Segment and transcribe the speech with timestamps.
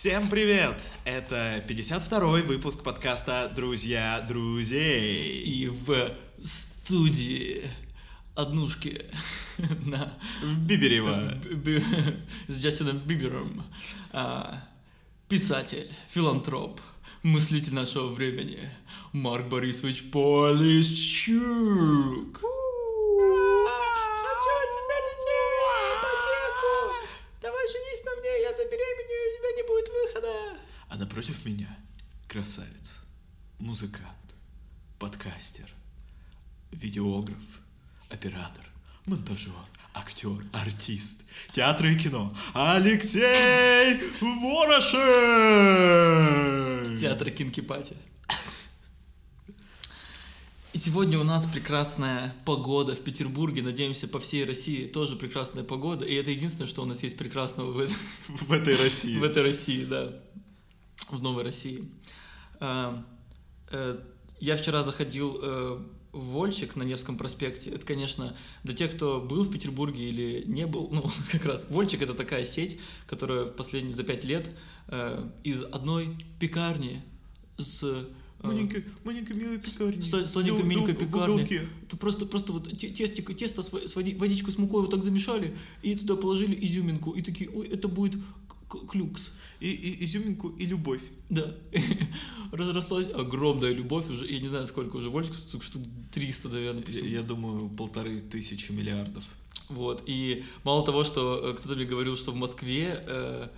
[0.00, 0.80] Всем привет!
[1.04, 5.42] Это 52-й выпуск подкаста «Друзья друзей».
[5.42, 6.10] И в
[6.42, 7.70] студии
[8.34, 9.04] однушки
[9.84, 10.18] на...
[10.42, 11.38] В Биберево.
[12.48, 13.62] С Джастином Бибером
[14.12, 14.66] а,
[15.28, 16.80] писатель, филантроп,
[17.22, 18.70] мыслитель нашего времени
[19.12, 21.40] Марк Борисович Полищук.
[22.40, 22.50] Хочу
[24.62, 25.60] от тебя детей,
[25.92, 26.96] ипотеку.
[27.42, 30.58] Давай женись на мне, я забеременею, и у тебя не будет выхода.
[30.88, 31.68] А напротив меня
[32.28, 33.00] красавец,
[33.58, 34.06] музыкант,
[34.98, 35.66] подкастер,
[36.72, 37.36] видеограф,
[38.08, 38.64] оператор,
[39.04, 39.52] монтажер,
[39.92, 41.20] актер, артист,
[41.52, 44.98] театр и кино Алексей Ворошев!
[46.98, 47.96] Театр Kinky Party.
[50.72, 56.06] И сегодня у нас прекрасная погода в Петербурге, надеемся, по всей России тоже прекрасная погода,
[56.06, 57.90] и это единственное, что у нас есть прекрасного в,
[58.28, 59.18] В этой России.
[59.18, 60.14] в этой России, да,
[61.18, 61.88] в новой России.
[62.60, 63.04] А,
[63.70, 63.98] э,
[64.40, 65.78] Я вчера заходил э,
[66.12, 67.70] в Вольчик на Невском проспекте.
[67.70, 72.02] Это, конечно, для тех, кто был в Петербурге или не был, ну, как раз, Вольчик—
[72.02, 74.54] это такая сеть, которая в последние, за пять лет
[74.88, 77.02] э, из одной пекарни
[77.58, 77.82] с...
[77.84, 78.04] э,
[78.42, 80.00] Маленькая, маленькая милая пекарня.
[80.00, 81.34] Сла- Сладенькая Да, миленькая да, в пекарня.
[81.34, 81.68] уголке.
[81.86, 84.90] Это просто, просто вот те- тестик, тесто с, во- с води- водичку с мукой вот
[84.90, 88.14] так замешали, и туда положили изюминку, и такие, ой, это будет
[88.78, 89.30] клюкс.
[89.60, 91.02] И, и изюминку, и любовь.
[91.28, 91.54] Да.
[92.52, 97.04] Разрослась огромная любовь уже, я не знаю, сколько уже, вольчик, штук, штук 300, наверное, Я,
[97.06, 99.24] я думаю, полторы тысячи миллиардов.
[99.68, 103.48] Вот, и мало того, что э, кто-то мне говорил, что в Москве, э,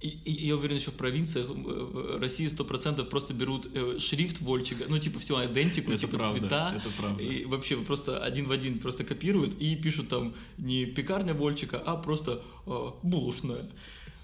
[0.00, 4.40] и, и я уверен, еще в провинциях э, в России 100% просто берут э, шрифт
[4.40, 7.22] Вольчика, ну, типа, все идентику, Это типа, правда, цвета, это правда.
[7.22, 11.96] и вообще просто один в один просто копируют и пишут там не пекарня Вольчика, а
[11.96, 13.70] просто э, булочная.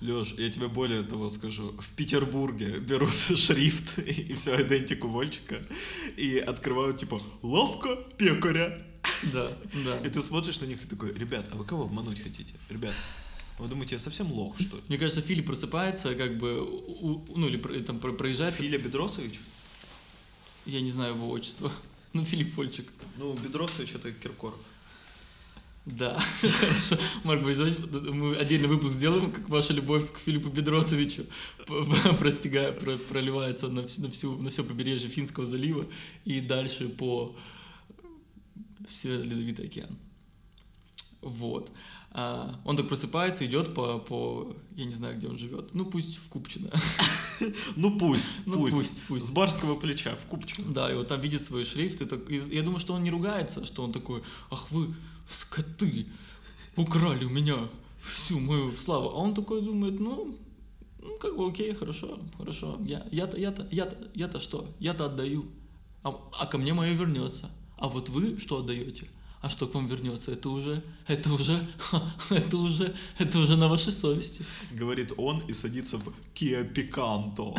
[0.02, 1.72] Леш, я тебе более того скажу.
[1.78, 5.60] В Петербурге берут шрифт и, и все идентику Вольчика
[6.16, 8.78] и открывают типа лавка пекаря.
[9.32, 9.50] Да,
[9.84, 9.98] да.
[10.06, 12.54] И ты смотришь на них и такой, ребят, а вы кого обмануть хотите?
[12.68, 12.94] Ребят,
[13.58, 14.82] вы думаете, я совсем лох, что ли?
[14.88, 19.40] Мне кажется, Филипп просыпается, как бы, у- ну, или там про- проезжает, Филя Бедросович?
[20.66, 21.70] я не знаю его отчество,
[22.12, 22.86] ну, Филипп Вольчик.
[23.18, 24.58] Ну, Бедросович это Киркоров.
[25.84, 26.96] Да, хорошо.
[27.24, 27.74] Марк Борисович,
[28.12, 31.24] мы отдельный выпуск сделаем, как ваша любовь к Филиппу Бедросовичу
[31.66, 35.86] п- п- простигая, про- проливается на, вс- на, всю, на все побережье Финского залива
[36.24, 37.34] и дальше по
[38.88, 39.96] Северный Ледовитый океан.
[41.20, 41.70] Вот.
[42.12, 46.18] А, он так просыпается, идет по, по, я не знаю, где он живет, ну пусть
[46.18, 46.70] в Купчино.
[47.74, 48.76] Ну пусть, Ну, пусть.
[48.76, 49.26] пусть, пусть.
[49.26, 50.72] С барского плеча в купчино.
[50.72, 53.10] Да, и вот там видит свой шрифт, и, так- и я думаю, что он не
[53.10, 54.94] ругается, что он такой, ах вы,
[55.32, 56.06] скоты,
[56.76, 57.68] украли у меня
[58.02, 59.08] всю мою славу.
[59.08, 60.38] А он такой думает, ну,
[61.00, 65.46] ну как бы окей, хорошо, хорошо, я, я-то, я-то, я-то, я-то что, я-то отдаю,
[66.02, 67.50] а, а ко мне мое вернется.
[67.76, 69.08] А вот вы что отдаете?
[69.40, 70.30] А что к вам вернется?
[70.30, 71.66] Это уже, это уже,
[72.30, 74.44] это уже, это уже на вашей совести.
[74.70, 77.58] Говорит он и садится в Kia Picanto.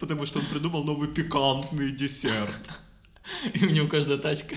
[0.00, 2.70] Потому что он придумал новый пикантный десерт.
[3.54, 4.56] И у него каждая тачка,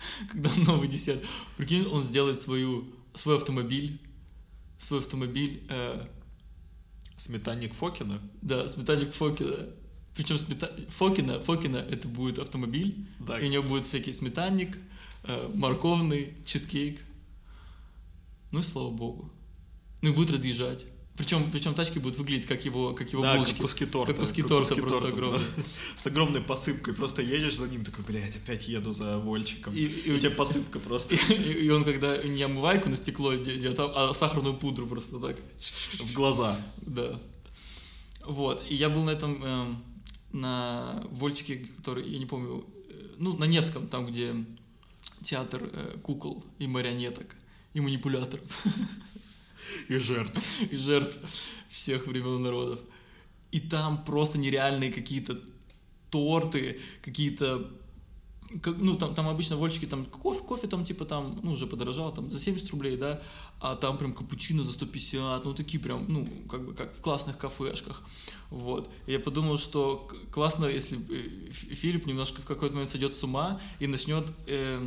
[0.30, 1.24] когда новый десерт.
[1.56, 2.84] Прикинь, он сделает свою,
[3.14, 4.00] свой автомобиль,
[4.78, 6.06] свой автомобиль, э,
[7.16, 8.20] Сметанник Фокина?
[8.40, 9.68] да, сметанник Фокина.
[10.14, 10.74] Причем смета...
[10.88, 13.38] Фокина, Фокина это будет автомобиль, Да.
[13.38, 14.78] и у него будет всякий сметанник,
[15.24, 17.00] э, морковный, чизкейк.
[18.52, 19.30] Ну и слава богу.
[20.02, 20.86] Ну и будет разъезжать.
[21.20, 23.52] Причем, причем тачки будут выглядеть как его, как его Да, булочки.
[23.52, 24.12] как куски торта.
[24.14, 25.42] Как куски торта куски просто огромные.
[25.96, 26.94] С огромной посыпкой.
[26.94, 29.74] Просто едешь за ним, такой, блядь, опять еду за Вольчиком.
[29.74, 32.96] И- И, и у у тебя посыпка просто И, и он когда не омывайку на
[32.96, 35.36] стекло делает, а сахарную пудру просто так.
[35.98, 36.58] в глаза.
[36.78, 37.20] Да.
[38.24, 38.64] Вот.
[38.70, 39.84] И я был на этом, эм,
[40.32, 44.34] на Вольчике, который, я не помню, э, ну, на Невском, там, где
[45.22, 47.36] театр э, кукол и марионеток,
[47.74, 48.64] и манипуляторов,
[49.88, 50.62] И жертв.
[50.70, 51.18] и жертв
[51.68, 52.80] всех времен народов.
[53.50, 55.40] И там просто нереальные какие-то
[56.10, 57.70] торты, какие-то
[58.62, 62.12] как, ну, там, там обычно вольчики, там кофе, кофе там типа там, ну, уже подорожал,
[62.12, 63.22] там за 70 рублей, да,
[63.60, 67.38] а там прям капучино за 150, ну, такие прям, ну, как бы, как в классных
[67.38, 68.02] кафешках,
[68.50, 68.90] вот.
[69.06, 73.60] И я подумал, что классно, если э, Филипп немножко в какой-то момент сойдет с ума
[73.78, 74.84] и начнет э,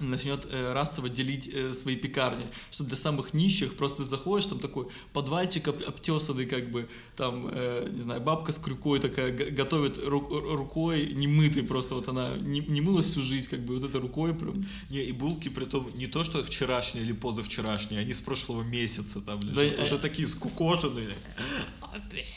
[0.00, 4.86] начнет э, расово делить э, свои пекарни, что для самых нищих просто заходишь, там такой
[5.12, 10.28] подвальчик об- обтесанный, как бы, там, э, не знаю, бабка с крюкой такая готовит ру-
[10.28, 13.98] ру- рукой, немытой просто, вот она не, не мылась всю жизнь, как бы, вот это
[14.00, 14.66] рукой прям.
[14.90, 19.20] Не, и булки при том не то, что вчерашние или позавчерашние, они с прошлого месяца
[19.20, 19.54] там лежат.
[19.56, 21.08] Да, э, уже такие скукоженные.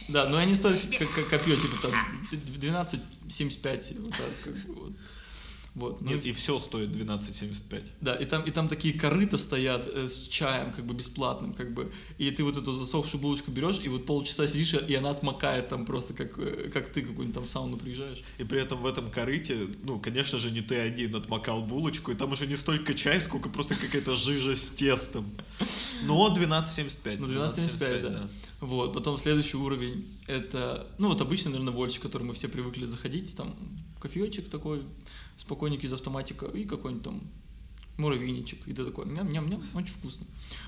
[0.09, 1.93] Да, но они стоят как, как копье, типа там
[2.31, 4.93] 12,75, вот так, как бы
[5.73, 5.91] вот.
[5.91, 6.01] Вот.
[6.01, 7.87] Ну, Нет, и все стоит 12,75.
[8.01, 11.73] Да, и там, и там такие корыта стоят э, с чаем, как бы бесплатным, как
[11.73, 11.91] бы.
[12.17, 15.85] И ты вот эту засохшую булочку берешь, и вот полчаса сидишь, и она отмокает там
[15.85, 18.21] просто, как, э, как ты какую-нибудь там сауну приезжаешь.
[18.37, 22.15] И при этом в этом корыте, ну, конечно же, не ты один отмокал булочку, и
[22.15, 25.25] там уже не столько чай, сколько просто какая-то жижа с тестом.
[26.05, 27.17] Но 12,75.
[27.19, 28.29] Ну, 12,75, да.
[28.59, 33.35] Вот, потом следующий уровень, это, ну, вот обычный, наверное, вольчик, который мы все привыкли заходить,
[33.35, 33.55] там,
[34.01, 34.83] кофеечек такой,
[35.37, 37.21] спокойненький из автоматика, и какой-нибудь там
[37.97, 40.25] муравейничек, и ты такой, ням-ням-ням, очень вкусно.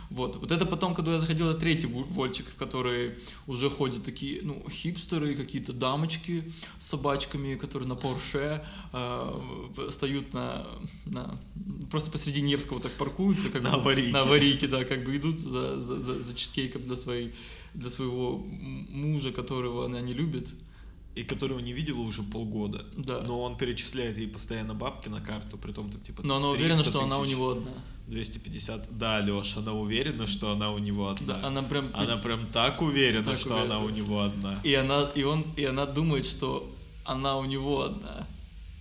[0.09, 3.15] Вот, вот это потом, когда я заходил, это третий вольчик, в который
[3.47, 10.67] уже ходят такие, ну, хипстеры, какие-то дамочки с собачками, которые на Порше э, стоят на,
[11.05, 11.39] на,
[11.89, 14.11] просто посреди Невского так паркуются, как На бы, аварийке.
[14.11, 17.33] на аварийке, да, как бы идут за, за, за, за чизкейком для своей
[17.73, 18.37] для своего
[18.89, 20.53] мужа, которого она не любит.
[21.15, 22.85] И которого не видела уже полгода.
[22.97, 23.21] Да.
[23.21, 26.83] Но он перечисляет ей постоянно бабки на карту, при том, типа, Но она 300 уверена,
[26.83, 27.71] что она у него одна.
[28.07, 28.97] 250.
[28.97, 31.35] Да, Леш, она уверена, что она у него одна.
[31.35, 31.89] Да, она прям...
[31.93, 33.75] Она прям так уверена, Так что уверена.
[33.75, 34.59] она у него одна.
[34.63, 36.69] И она, и он, и она думает, что
[37.05, 38.27] она у него одна.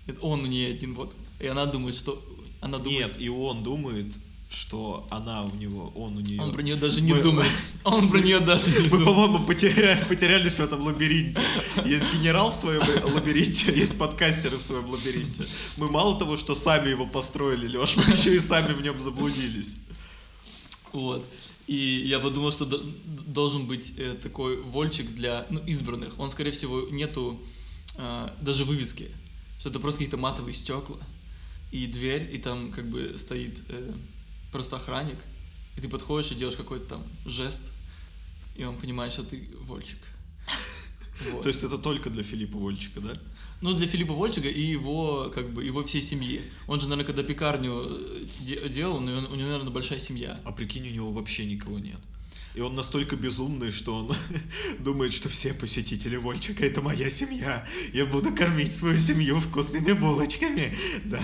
[0.06, 1.14] Это он у нее один, вот.
[1.38, 2.22] И она думает, что...
[2.60, 3.08] Она думает...
[3.08, 4.06] Нет, и он думает,
[4.52, 6.40] что она у него, он у нее.
[6.42, 7.50] Он про нее даже не Мы- думает.
[7.84, 9.04] Он про нее даже не Мы, думает.
[9.06, 11.40] по-моему, потеря- потерялись в этом лабиринте.
[11.84, 12.82] Есть генерал в своем
[13.14, 15.44] лабиринте, есть подкастеры в своем лабиринте.
[15.78, 19.74] Мы мало того, что сами его построили, Леш, мы еще и сами в нем заблудились.
[20.92, 21.24] Вот.
[21.66, 22.82] И я подумал, что до-
[23.26, 26.18] должен быть э, такой вольчик для ну, избранных.
[26.18, 27.40] Он, скорее всего, нету
[27.98, 29.10] э, даже вывески.
[29.58, 30.98] Что это просто какие-то матовые стекла
[31.70, 33.92] и дверь, и там как бы стоит э,
[34.52, 35.18] просто охранник.
[35.76, 37.62] И ты подходишь и делаешь какой-то там жест,
[38.54, 39.98] и он понимает, что ты вольчик.
[41.32, 41.42] Вот.
[41.42, 43.12] То есть это только для Филиппа Вольчика, да?
[43.60, 46.42] Ну, для Филиппа Вольчика и его, как бы, его всей семьи.
[46.66, 50.40] Он же, наверное, когда пекарню э, де- делал, у него, наверное, большая семья.
[50.44, 52.00] А прикинь, у него вообще никого нет.
[52.54, 54.14] И он настолько безумный, что он
[54.78, 57.66] думает, что все посетители Вольчика это моя семья.
[57.92, 60.76] Я буду кормить свою семью вкусными булочками.
[61.04, 61.22] Да,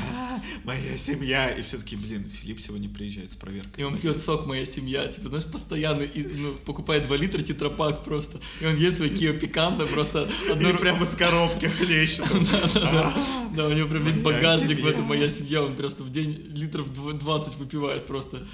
[0.64, 1.50] моя семья.
[1.50, 3.82] И все таки блин, Филипп сегодня приезжает с проверкой.
[3.82, 8.40] И он пьет сок «Моя семья», типа, знаешь, постоянно ну, покупает 2 литра тетрапак просто.
[8.60, 10.30] И он ест свои кио пиканты просто.
[10.50, 12.25] одной И прямо с коробки хлещет.
[12.48, 13.14] Да, да, да.
[13.56, 16.90] Да, у него прям весь багажник в этом «Моя семья», он просто в день литров
[16.90, 18.46] дв- 20 выпивает просто.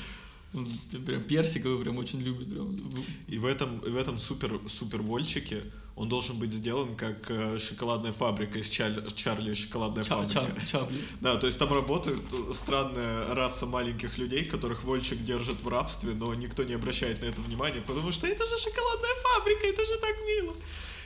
[0.55, 0.67] Он
[1.05, 2.49] прям персиковый прям очень любит.
[2.51, 2.91] Прям.
[3.27, 5.62] И в этом, в этом супер, супер вольчике
[5.97, 10.61] он должен быть сделан как э, шоколадная фабрика из Чар- Чарли и шоколадная Ча- фабрика.
[10.61, 10.99] ча- Чапли.
[11.21, 12.19] Да, то есть там работает
[12.53, 17.41] странная раса маленьких людей, которых Вольчик держит в рабстве, но никто не обращает на это
[17.43, 20.55] внимания, потому что это же шоколадная фабрика, это же так мило.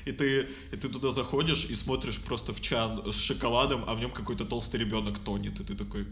[0.07, 4.01] И ты, и ты туда заходишь и смотришь просто в чан с шоколадом, а в
[4.01, 6.07] нем какой-то толстый ребенок тонет, и ты такой,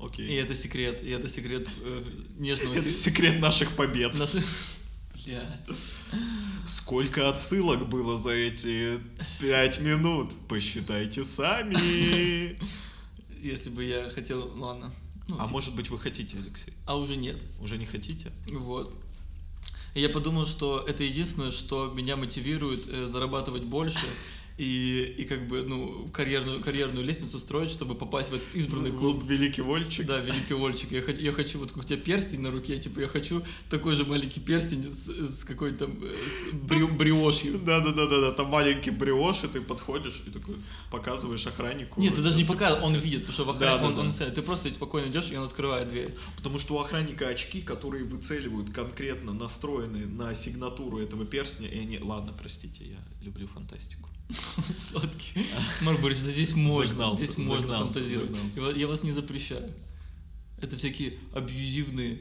[0.00, 0.38] «М, И окей.
[0.40, 2.04] это секрет, и это секрет э,
[2.38, 4.16] нежного Это се- секрет наших побед.
[4.18, 4.42] Наши...
[5.26, 5.68] Блядь.
[6.66, 8.98] Сколько отсылок было за эти
[9.40, 10.32] пять минут?
[10.48, 12.56] Посчитайте сами.
[13.42, 14.50] Если бы я хотел...
[14.56, 14.92] Ладно.
[15.28, 16.72] Ну, А типа, может быть вы хотите, Алексей?
[16.86, 17.38] а уже нет.
[17.60, 18.32] Уже не хотите?
[18.48, 18.92] Вот.
[19.94, 24.06] И я подумал, что это единственное, что меня мотивирует э, зарабатывать больше
[24.60, 29.24] и, и как бы, ну, карьерную, карьерную лестницу строить, чтобы попасть в этот избранный клуб.
[29.26, 30.04] Великий Вольчик.
[30.04, 30.92] Да, великий Вольчик.
[30.92, 33.94] Я хочу, я хочу, вот как у тебя перстень на руке, типа, я хочу такой
[33.94, 37.58] же маленький перстень с, с какой-то там, с бри- бриошью.
[37.58, 40.56] Да, да, да, да, да, там маленький бриош, и ты подходишь и такой
[40.90, 41.98] показываешь охраннику.
[41.98, 44.10] Нет, ты даже не Типа, показываешь, он видит, потому что в Да, охране, да, он,
[44.10, 44.24] да.
[44.26, 46.14] он ты просто спокойно идешь, и он открывает дверь.
[46.36, 51.98] Потому что у охранника очки, которые выцеливают конкретно настроены на сигнатуру этого перстня, и они...
[51.98, 54.10] Ладно, простите, я люблю фантастику.
[54.78, 55.46] Сладкий.
[55.82, 58.30] Марк Борисович, да здесь можно, Загнался, здесь можно загнался, фантазировать.
[58.30, 58.56] загнался.
[58.60, 59.72] Я ва- Я вас не запрещаю.
[60.60, 62.20] Это всякие абьюзивные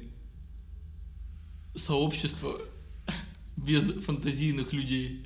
[1.75, 2.59] сообщества
[3.57, 5.25] без фантазийных людей.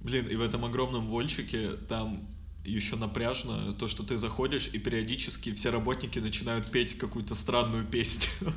[0.00, 2.26] Блин, и в этом огромном вольчике там
[2.64, 8.28] еще напряжно то, что ты заходишь, и периодически все работники начинают петь какую-то странную песню.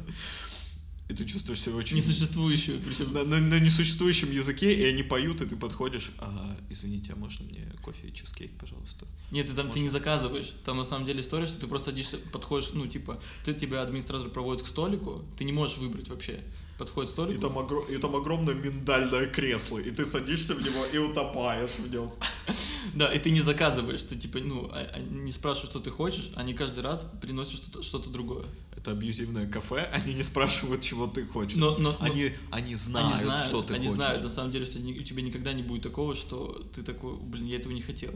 [1.09, 1.97] И ты чувствуешь себя очень...
[1.97, 3.11] Несуществующие, причем.
[3.11, 7.45] на, на- на несуществующем языке, и они поют, и ты подходишь, а, извините, а можно
[7.45, 9.05] мне кофе и чизкейк, пожалуйста?
[9.31, 10.53] Нет, ты там ты не заказываешь.
[10.63, 14.29] Там на самом деле история, что ты просто садишься, подходишь, ну, типа, ты тебя администратор
[14.29, 16.39] проводит к столику, ты не можешь выбрать вообще.
[16.77, 20.85] Подходит к И там, огро- и там огромное миндальное кресло, и ты садишься в него
[20.93, 22.11] и утопаешь в нем.
[22.93, 26.31] Да, и ты не заказываешь, ты типа, ну, а- а не спрашиваешь, что ты хочешь,
[26.35, 28.45] они каждый раз приносят что-то что другое.
[28.75, 31.55] Это абьюзивное кафе, они не спрашивают, чего ты хочешь.
[31.55, 33.95] Но, но, но они, они знают, они знают, что ты они хочешь.
[33.95, 37.45] знают, на самом деле, что у тебя никогда не будет такого, что ты такой, блин,
[37.45, 38.11] я этого не хотел.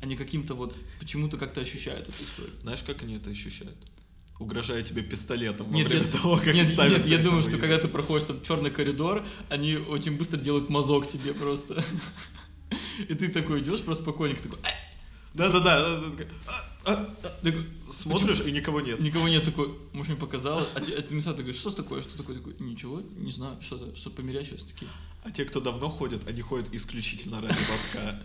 [0.00, 2.54] Они каким-то вот, почему-то как-то ощущают эту историю.
[2.62, 3.76] Знаешь, как они это ощущают?
[4.38, 7.56] Угрожая тебе пистолетом Нет, во время я, того, как нет, ставят нет, я думаю, что
[7.56, 11.82] когда ты проходишь там черный коридор, они очень быстро делают мазок тебе просто.
[13.08, 14.72] И ты такой идешь просто спокойненько, такой, «Ай!»
[15.32, 15.80] Да-да-да.
[15.80, 17.44] да, да, такая, «А, а, а».
[17.44, 19.00] такой, Смотришь, и никого нет.
[19.00, 20.68] Никого нет такой, может, мне показалось.
[20.74, 22.36] А, а ты мне сразу говоришь, что такое, что такое?
[22.36, 24.90] Такой, ничего, не знаю, что-то, что померящилось такие.
[25.24, 28.22] А те, кто давно ходят, они ходят исключительно ради мазка.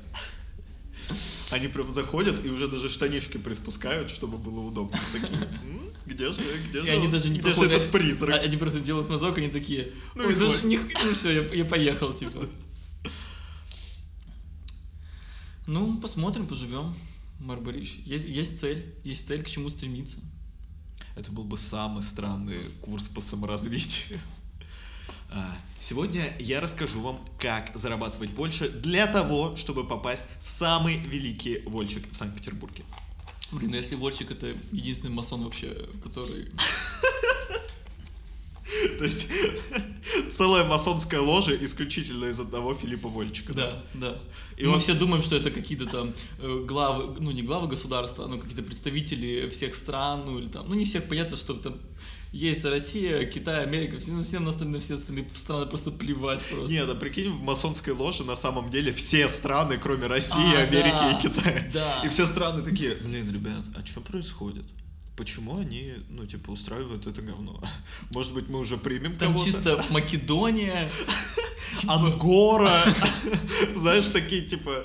[1.52, 4.98] Они прям заходят и уже даже штанишки приспускают, чтобы было удобно.
[5.12, 7.12] Такие, «М, где же, где И же, они он?
[7.12, 8.36] даже не где же проходят- этот призрак?
[8.36, 11.66] А- Они просто делают мазок, они такие, Ну и даже не, ну все, я, я
[11.66, 12.46] поехал, типа.
[15.68, 16.94] Ну, посмотрим, поживем.
[17.40, 17.96] Марбариш.
[18.06, 20.18] Есть, есть цель, есть цель, к чему стремиться.
[21.16, 24.20] Это был бы самый странный курс по саморазвитию.
[25.32, 31.64] А, Сегодня я расскажу вам, как зарабатывать больше для того, чтобы попасть в самый великий
[31.66, 32.84] вольчик в Санкт-Петербурге.
[33.52, 36.48] Блин, ну если Вольчик это единственный масон вообще, который...
[38.98, 39.28] То есть
[40.32, 43.54] целая масонская ложа исключительно из одного Филиппа Вольчика.
[43.54, 44.18] Да, да.
[44.58, 48.28] И мы он- все думаем, что это какие-то там э, главы, ну не главы государства,
[48.28, 51.78] но какие-то представители всех стран, ну или там, ну не всех, понятно, что там
[52.32, 56.72] есть Россия, Китай, Америка, все, ну, всем на остальные, все остальные страны просто плевать просто.
[56.74, 60.96] Не, да прикинь, в масонской ложе на самом деле все страны, кроме России, А, Америки
[61.02, 61.70] да, и Китая.
[61.74, 62.02] да.
[62.06, 64.66] И все страны такие, блин, ребят, а что происходит?
[65.18, 67.62] Почему они, ну, типа, устраивают это говно?
[68.12, 69.46] Может быть, мы уже примем Там кого-то?
[69.46, 70.90] чисто Македония,
[71.88, 72.82] Ангора,
[73.76, 74.84] знаешь, такие, типа,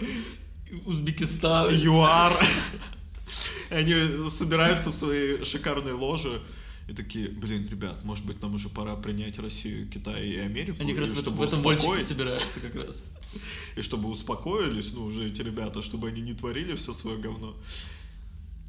[0.84, 1.72] Узбекистан.
[1.72, 2.32] ЮАР.
[3.70, 3.94] Они
[4.30, 6.40] собираются в свои шикарные ложи
[6.88, 10.92] и такие, блин, ребят, может быть, нам уже пора принять Россию, Китай и Америку, Они
[10.92, 13.02] как раз в этом, в этом успокоить, собираются как раз.
[13.76, 17.56] и чтобы успокоились, ну, уже эти ребята, чтобы они не творили все свое говно.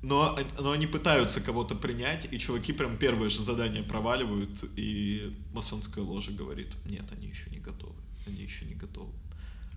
[0.01, 6.03] Но, но они пытаются кого-то принять, и чуваки прям первое же задание проваливают, и масонская
[6.03, 7.95] ложа говорит, нет, они еще не готовы,
[8.25, 9.11] они еще не готовы.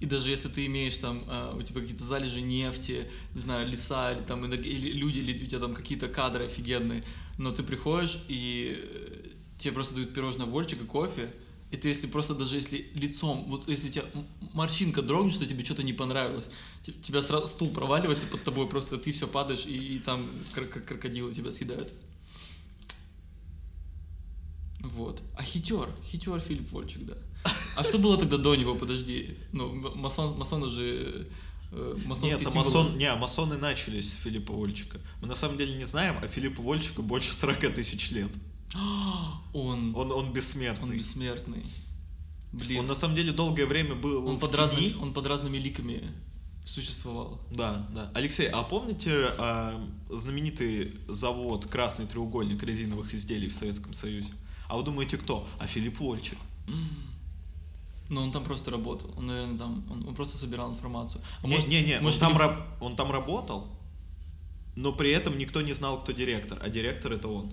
[0.01, 4.13] И даже если ты имеешь там, а, у тебя какие-то залежи нефти, не знаю, леса,
[4.13, 7.05] или там или люди, или у тебя там какие-то кадры офигенные,
[7.37, 9.29] но ты приходишь, и э,
[9.59, 11.33] тебе просто дают пирожное вольчик и кофе,
[11.71, 14.05] и ты если просто даже если лицом, вот если у тебя
[14.55, 16.49] морщинка дрогнет, что тебе что-то не понравилось,
[16.83, 20.67] те- тебя сразу стул проваливается под тобой, просто ты все падаешь, и, и там кр-
[20.67, 21.93] кр- крокодилы тебя съедают.
[24.81, 25.23] Вот.
[25.37, 27.15] А хитер, хитер Филипп Вольчик, да.
[27.81, 29.37] А что было тогда до него, подожди?
[29.53, 31.29] Ну, масон, масоны же...
[31.73, 34.99] э, Нет, а масон, не, масоны начались с Филиппа Вольчика.
[35.21, 38.31] Мы на самом деле не знаем, а Филиппу Вольчику больше 40 тысяч лет.
[39.53, 40.89] Он, Он, он бессмертный.
[40.91, 41.65] он бессмертный.
[42.53, 44.61] Блин, Он он, на самом деле долгое время был в под тени.
[44.61, 46.03] разными, он под разными ликами
[46.67, 47.41] существовал.
[47.51, 48.11] Да, да.
[48.15, 54.31] Алексей, а помните а, знаменитый завод «Красный треугольник» резиновых изделий в Советском Союзе?
[54.69, 55.49] А вы думаете, кто?
[55.59, 56.39] А Филипп Вольчик.
[58.11, 59.15] Но он там просто работал.
[59.17, 59.85] Он, наверное, там...
[59.91, 61.23] Он, он просто собирал информацию.
[61.43, 63.69] А Не, может- не, не, он может, там, Филипп- раб- он там работал,
[64.77, 67.53] но при этом никто не знал, кто директор, а директор это он.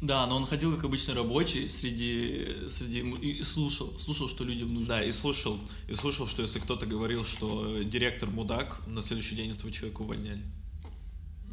[0.00, 2.68] Да, но он ходил как обычный рабочий среди...
[2.68, 4.88] среди и слушал, слушал, что людям нужно.
[4.96, 9.34] Да, и слушал, и слушал, что если кто-то говорил, что э, директор мудак, на следующий
[9.36, 10.42] день этого человека увольняли.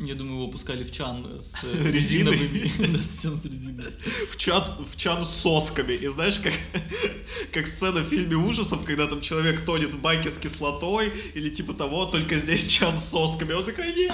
[0.04, 2.34] Я думаю, его пускали в чан с Резиной.
[2.36, 2.98] резиновыми.
[3.02, 3.86] С чан с резиной.
[4.32, 5.94] в чан, в чан с сосками.
[5.94, 6.54] И знаешь, как,
[7.52, 11.74] как сцена в фильме ужасов, когда там человек тонет в банке с кислотой или типа
[11.74, 13.54] того, только здесь чан с сосками.
[13.54, 14.12] Он такой, нет,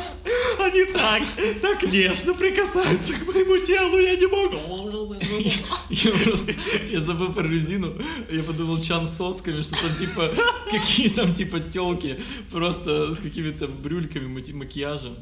[0.59, 1.23] они так,
[1.61, 5.15] так нежно прикасаются к моему телу, я не могу.
[5.89, 6.53] Я просто,
[6.91, 7.93] я забыл про резину,
[8.29, 10.31] я подумал чан с сосками, что там типа,
[10.69, 12.17] какие там типа телки,
[12.51, 15.15] просто с какими-то брюльками, макияжем.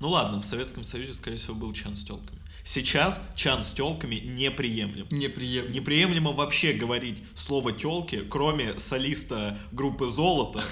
[0.00, 2.38] Ну ладно, в Советском Союзе, скорее всего, был чан с телками.
[2.64, 5.06] Сейчас чан с телками неприемлем.
[5.10, 5.74] Неприемлемо.
[5.74, 10.62] Неприемлемо вообще говорить слово телки, кроме солиста группы Золото.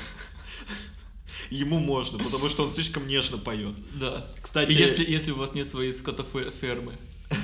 [1.50, 3.74] Ему можно, потому что он слишком нежно поет.
[3.94, 4.26] Да.
[4.42, 6.94] Кстати- если, если у вас нет своей скотофермы.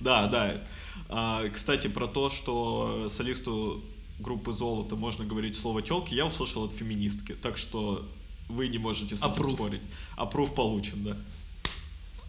[0.00, 0.62] Да, да.
[1.08, 3.82] А, кстати, про то, что солисту
[4.18, 7.32] группы Золото можно говорить слово телки, я услышал от феминистки.
[7.32, 8.06] Так что
[8.48, 9.54] вы не можете с этим Аппрув.
[9.54, 9.82] спорить.
[10.16, 11.16] Аппрув получен, да.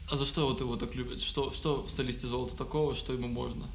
[0.10, 1.20] А за что вот его так любят?
[1.20, 3.66] Что, что в солисте золота такого, что ему можно?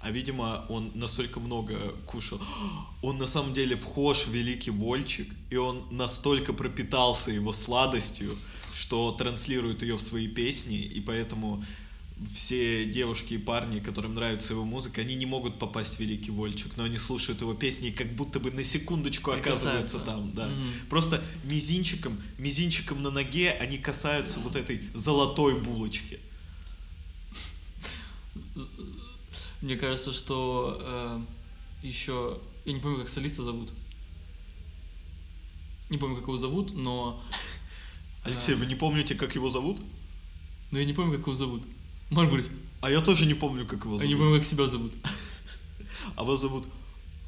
[0.00, 2.40] А видимо, он настолько много кушал.
[3.02, 8.36] Он на самом деле вхож в великий вольчик, и он настолько пропитался его сладостью,
[8.74, 11.64] что транслирует ее в свои песни, и поэтому
[12.34, 16.76] все девушки и парни, которым нравится его музыка, они не могут попасть в Великий Вольчик,
[16.76, 20.48] но они слушают его песни и как будто бы на секундочку оказываются там, да.
[20.48, 20.72] Мгм.
[20.88, 26.20] Просто мизинчиком, мизинчиком на ноге они касаются вот этой золотой булочки.
[29.62, 31.22] Мне кажется, что
[31.82, 32.38] еще...
[32.66, 33.70] Я не помню, как солиста зовут.
[35.88, 37.22] Не помню, как его зовут, но...
[38.22, 38.58] Алексей, А.
[38.58, 39.80] вы не помните, как его зовут?
[40.70, 41.62] Но я не помню, как его зовут.
[42.10, 44.18] Марк Борисович, А я тоже не помню, как его не зовут.
[44.18, 44.92] помню, как себя зовут.
[46.16, 46.68] А вас зовут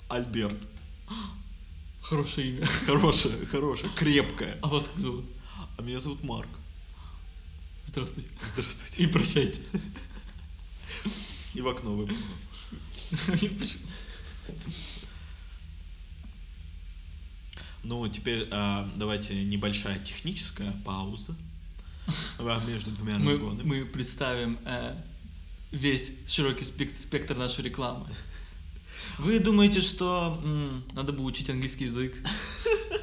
[0.09, 0.69] Альберт.
[2.03, 2.67] Хорошее имя.
[2.87, 4.59] Хорошее, хорошее, крепкое.
[4.62, 5.25] А вас как зовут?
[5.79, 6.49] А меня зовут Марк.
[7.87, 8.29] Здравствуйте.
[8.55, 9.03] Здравствуйте.
[9.03, 9.62] И прощайте.
[11.55, 12.09] И в окно вы.
[17.85, 21.52] Ну, теперь а, давайте небольшая техническая пауза а,
[22.67, 23.63] между двумя Мы, разгонами.
[23.63, 24.95] мы представим э,
[25.71, 28.07] весь широкий спек- спектр нашей рекламы.
[29.19, 32.15] Вы думаете, что м, надо бы учить английский язык?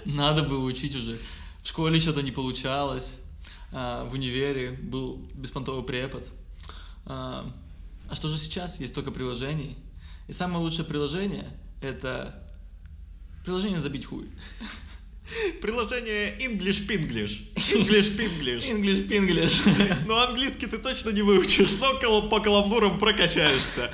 [0.06, 1.20] Надо бы учить уже.
[1.64, 3.18] В школе что-то не получалось.
[3.72, 6.28] а, в универе был беспонтовый препод.
[7.06, 7.52] А,
[8.10, 8.80] а что же сейчас?
[8.80, 9.78] Есть только приложений.
[10.28, 11.48] И самое лучшее приложение–
[11.82, 12.34] это
[13.46, 14.28] приложение «Забить хуй».
[15.62, 17.42] Приложение English Pinglish.
[17.74, 18.66] English Pinglish.
[18.70, 20.06] English Pinglish.
[20.08, 23.92] Но английский ты точно не выучишь, но по каламбурам прокачаешься.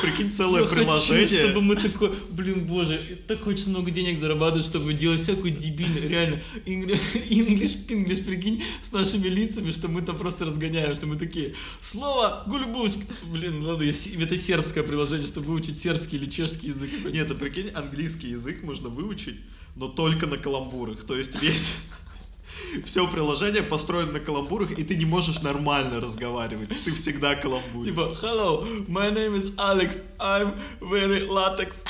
[0.00, 1.26] Прикинь, целое Я приложение.
[1.26, 6.08] Хочу, чтобы мы такой, блин, боже, так очень много денег зарабатывать, чтобы делать всякую дебильную,
[6.08, 11.54] реально, English, Pinglish, прикинь, с нашими лицами, что мы там просто разгоняем, что мы такие,
[11.82, 16.90] слово гульбуск, блин, ладно, это сербское приложение, чтобы выучить сербский или чешский язык.
[17.12, 19.36] Нет, а прикинь, английский язык можно выучить,
[19.78, 21.04] но только на каламбурах.
[21.04, 21.76] То есть весь...
[22.84, 26.68] Все приложение построено на каламбурах, и ты не можешь нормально разговаривать.
[26.84, 27.90] Ты всегда каламбуришь.
[27.90, 31.86] Типа, hello, my name is Alex, I'm very latex.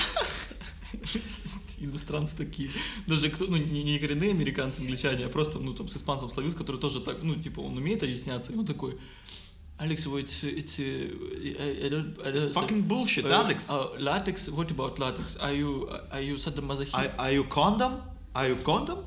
[1.80, 2.70] Иностранцы такие.
[3.06, 6.52] Даже кто, ну, не, не коренные американцы, англичане, а просто, ну, там, с испанцем словил,
[6.52, 8.98] который тоже так, ну, типа, он умеет изъясняться, и он такой,
[9.79, 13.69] Alex, what, it's, uh, I, I don't, I don't, Fucking bullshit, uh, Alex.
[13.69, 15.35] uh, latex, what about latex?
[15.37, 16.93] Are you, are you sadomasochist?
[16.93, 18.01] Are, are you condom?
[18.35, 19.03] Are you condom?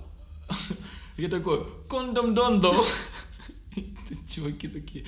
[1.16, 2.74] Я такой, кондом дондо.
[4.29, 5.05] Чуваки такие,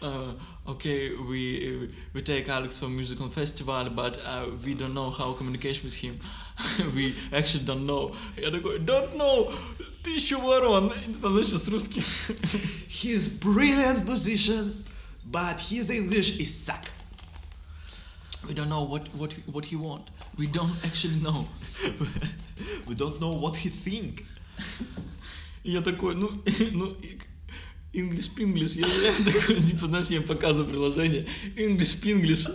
[0.00, 0.32] uh,
[0.66, 5.84] okay, we we take Alex for musical festival, but uh, we don't know how communication
[5.84, 6.16] with him.
[6.94, 8.14] we actually don't know.
[8.36, 9.52] Я такой, don't know,
[10.04, 10.92] тысячу ворон.
[11.08, 12.02] И Там, знаешь, с русским.
[12.88, 14.72] He's brilliant musician,
[15.35, 16.85] but his English is suck.
[18.47, 20.03] We don't know what, what, what he want.
[20.37, 21.47] We don't actually know.
[22.87, 24.23] We don't know what he think.
[25.65, 26.29] Я такой, ну,
[26.71, 26.95] ну,
[27.91, 32.47] English Pinglish, я реально такой, типа, знаешь, я показываю приложение, English Pinglish,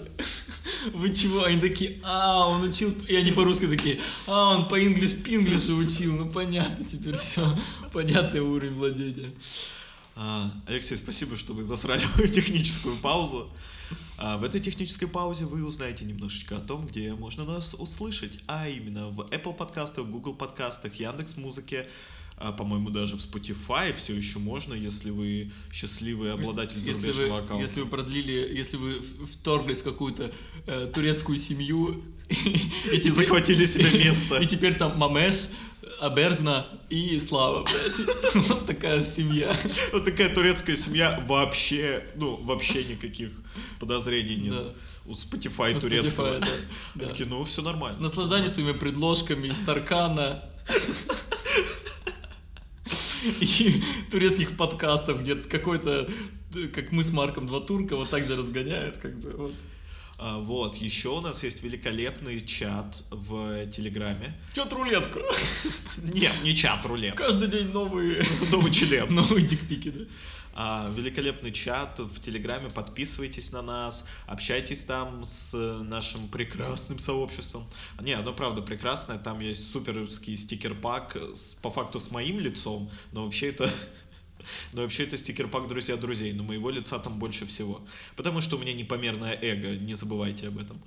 [0.95, 1.45] вы чего?
[1.45, 6.15] Они такие, а, он учил, и они по-русски такие, а, он по English Pinglish учил,
[6.17, 7.59] ну, понятно теперь все,
[7.93, 9.33] понятный уровень владения.
[10.17, 13.51] А, Алексей, спасибо, что вы засрали мою техническую паузу.
[14.19, 18.69] А, в этой технической паузе вы узнаете немножечко о том, где можно нас услышать, а
[18.69, 21.89] именно в Apple подкастах, Google подкастах, Яндекс Музыке,
[22.37, 27.45] а, по-моему, даже в Spotify все еще можно, если вы счастливый обладатель Если зарубежного вы,
[27.45, 27.67] аккаунта.
[27.67, 30.33] если вы продлили, если вы вторглись в какую-то
[30.67, 32.03] э, турецкую семью,
[32.93, 34.39] и захватили себе место.
[34.39, 35.49] И теперь там Мамеш,
[36.01, 38.35] Аберзна и Слава, блядь.
[38.49, 39.55] Вот такая семья.
[39.93, 43.31] Вот такая турецкая семья вообще, ну, вообще никаких
[43.79, 44.55] подозрений нет.
[44.55, 44.65] Да.
[45.07, 46.39] У Spotify У турецкого.
[46.39, 46.49] Spotify,
[46.95, 47.09] да.
[47.09, 48.01] Такие, ну, все нормально.
[48.01, 50.45] Наслаждание своими предложками из Таркана.
[53.41, 56.09] И турецких подкастов, где какой-то,
[56.75, 59.53] как мы с Марком, два турка, вот так же разгоняют, как бы, вот.
[60.23, 64.39] А, вот, еще у нас есть великолепный чат в Телеграме.
[64.55, 65.21] Чё рулетку?
[65.97, 67.15] Нет, не чат, рулет.
[67.15, 69.07] Каждый день новые, Новый член.
[69.15, 70.05] новые дикпики, да.
[70.53, 77.67] А, великолепный чат в Телеграме, подписывайтесь на нас, общайтесь там с нашим прекрасным сообществом.
[78.03, 83.25] Не, оно правда прекрасное, там есть суперский стикер-пак с- по факту с моим лицом, но
[83.25, 83.71] вообще это...
[84.73, 87.81] Но вообще это стикер-пак друзья друзей, но моего лица там больше всего.
[88.17, 90.81] Потому что у меня непомерное эго, не забывайте об этом.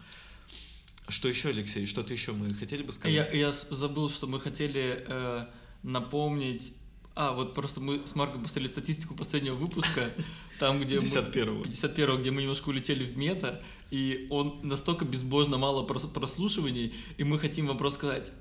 [1.10, 1.86] Что еще, Алексей?
[1.86, 3.14] Что-то еще мы хотели бы сказать?
[3.14, 5.46] Я, я забыл, что мы хотели э,
[5.84, 6.74] напомнить
[7.16, 10.10] А, вот просто мы с Марком посмотрели статистику последнего выпуска,
[10.60, 11.06] там, где мы...
[11.06, 11.64] 51-го.
[11.64, 13.62] 51 где мы немножко улетели в мета,
[13.92, 18.32] и он настолько безбожно мало прос- прослушиваний, и мы хотим вам просто сказать,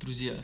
[0.00, 0.34] друзья,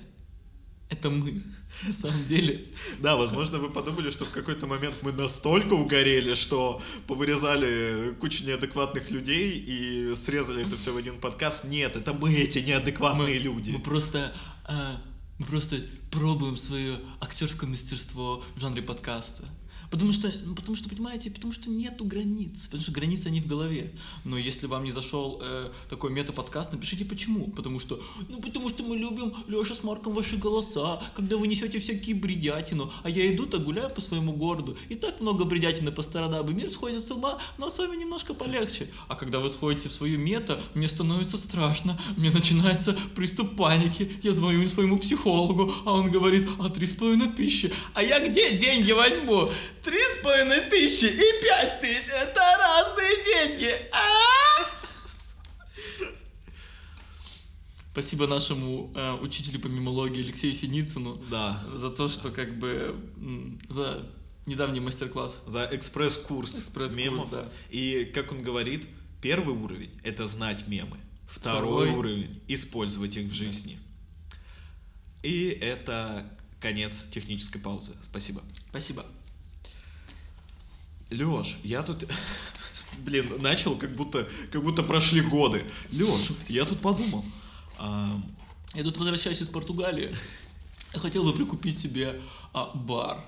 [0.88, 1.42] это мы,
[1.84, 2.64] на самом деле.
[3.00, 9.10] Да, возможно, вы подумали, что в какой-то момент мы настолько угорели, что повырезали кучу неадекватных
[9.10, 11.64] людей и срезали это все в один подкаст.
[11.64, 13.70] Нет, это мы эти неадекватные люди.
[13.70, 14.32] Мы просто,
[14.64, 15.00] а,
[15.38, 19.44] мы просто пробуем свое актерское мастерство в жанре подкаста.
[19.90, 23.46] Потому что, ну, потому что, понимаете, потому что нету границ, потому что границы они в
[23.46, 23.92] голове.
[24.24, 27.50] Но если вам не зашел э, такой мета-подкаст, напишите почему.
[27.50, 31.78] Потому что, ну потому что мы любим, Леша с Марком, ваши голоса, когда вы несете
[31.78, 36.02] всякие бредятину, а я иду так гуляю по своему городу, и так много бредятины по
[36.02, 38.88] сторонам, и мир сходит с ума, но с вами немножко полегче.
[39.08, 44.32] А когда вы сходите в свою мета, мне становится страшно, мне начинается приступ паники, я
[44.32, 48.92] звоню своему психологу, а он говорит, а три с половиной тысячи, а я где деньги
[48.92, 49.48] возьму?
[49.86, 54.66] Три с половиной тысячи и пять тысяч, это разные деньги, а?
[57.92, 61.64] Спасибо нашему э, учителю по мимологии Алексею Синицыну Да.
[61.72, 62.96] за то, что как бы
[63.68, 64.04] за
[64.46, 65.42] недавний мастер-класс.
[65.46, 67.30] За экспресс-курс Экспресс-курс, мемов.
[67.30, 67.48] да.
[67.70, 68.88] И, как он говорит,
[69.22, 70.98] первый уровень— это знать мемы.
[71.30, 71.90] Второй, Второй.
[71.90, 73.78] уровень— использовать их в жизни.
[75.22, 76.28] И это
[76.60, 77.92] конец технической паузы.
[78.02, 78.42] Спасибо.
[78.70, 79.06] Спасибо.
[81.10, 82.04] Лёш, я тут...
[82.98, 85.64] Блин, начал, как будто, как будто прошли годы.
[85.92, 87.24] Лёш, я тут подумал.
[87.78, 88.24] ам,
[88.74, 90.16] Я тут возвращаюсь из Португалии.
[90.94, 92.20] Я хотел бы прикупить себе
[92.54, 93.22] а, бар.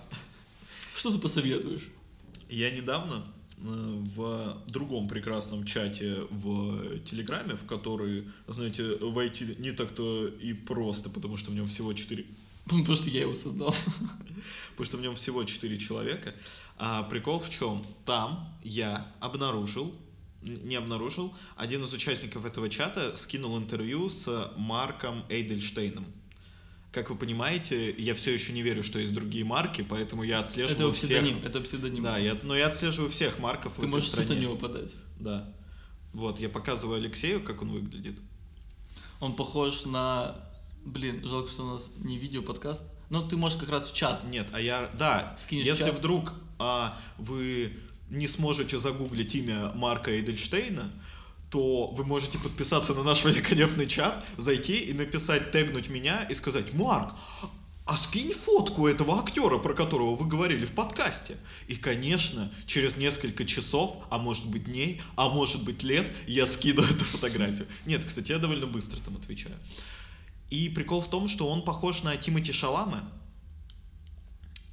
[0.97, 1.83] Что ты посоветуешь?
[2.49, 3.25] Я недавно
[3.59, 11.11] э, в другом прекрасном чате в Телеграме, в который, знаете, войти не так-то и просто,
[11.11, 12.25] потому что в нем всего 4
[12.65, 13.75] Потому что я его создал.
[14.79, 16.35] Потому что в нем всего 4 человека.
[16.77, 17.85] А прикол в чем?
[18.05, 19.93] Там я обнаружил,
[20.41, 26.07] не обнаружил, один из участников этого чата скинул интервью с Марком Эйдельштейном.
[26.93, 30.91] Как вы понимаете, я все еще не верю, что есть другие марки, поэтому я отслеживаю
[30.91, 31.09] Это всех.
[31.09, 31.45] псевдоним.
[31.45, 32.03] Это псевдоним.
[32.05, 34.43] Да, я, но я отслеживаю всех марков Ты можешь в на стране.
[34.43, 34.95] него подать.
[35.19, 35.53] Да.
[36.13, 38.19] Вот, я показываю Алексею, как он выглядит.
[39.21, 40.37] Он похож на...
[40.85, 42.87] Блин, жалко, что у нас не видео подкаст.
[43.11, 44.25] Но ты можешь как раз в чат.
[44.25, 44.91] Нет, а я...
[44.99, 45.99] Да, Скинешь если чат.
[45.99, 47.73] вдруг а, вы
[48.11, 50.91] не сможете загуглить имя Марка Эйдельштейна,
[51.51, 56.75] то вы можете подписаться на наш великолепный чат, зайти и написать, тегнуть меня и сказать,
[56.75, 57.15] Марк,
[57.89, 61.39] а скинь фотку этого актера, про которого вы говорили в подкасте.
[61.69, 66.83] И, конечно, через несколько часов, а может быть дней, а может быть лет, я скину
[66.91, 67.67] эту фотографию.
[67.87, 69.57] Нет, кстати, я довольно быстро там отвечаю.
[70.51, 73.03] И прикол в том, что он похож на Тимати Шалама.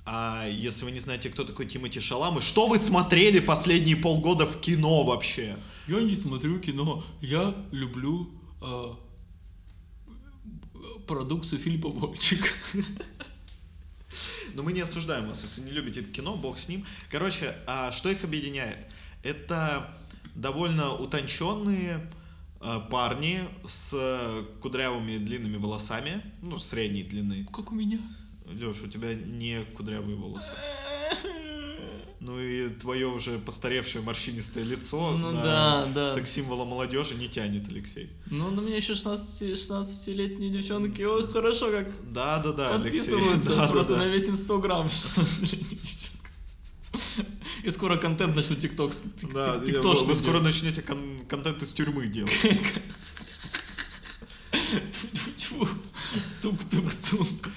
[0.05, 4.61] А если вы не знаете, кто такой Тимати Шаламы, что вы смотрели последние полгода в
[4.61, 5.57] кино вообще?
[5.88, 7.03] Я не смотрю кино.
[7.21, 8.29] Я люблю
[8.61, 8.93] э,
[11.07, 12.49] продукцию Филиппа Вольчика.
[14.53, 16.85] Но мы не осуждаем вас, если не любите кино, бог с ним.
[17.09, 18.88] Короче, а что их объединяет?
[19.23, 19.89] Это
[20.35, 22.09] довольно утонченные
[22.89, 23.95] парни с
[24.62, 27.47] кудрявыми длинными волосами, ну, средней длины.
[27.54, 27.99] Как у меня.
[28.47, 30.51] Леш, у тебя не кудрявые волосы.
[32.21, 36.13] Ну и твое уже постаревшее морщинистое лицо Ну на да, да.
[36.15, 38.10] секс-символа молодежи не тянет, Алексей.
[38.32, 43.12] Ну, на меня еще 16, 16-летние девчонки, ой, хорошо как Да, да, да, Алексей.
[43.13, 43.99] подписываются Да, да, просто да.
[43.99, 46.14] на весь инстаграм 16-летних девчонок.
[47.63, 52.31] И скоро контент начнут тикток, тик- Да, вы, скоро начнете кон- контент из тюрьмы делать.
[56.41, 57.49] Тук-тук-тук.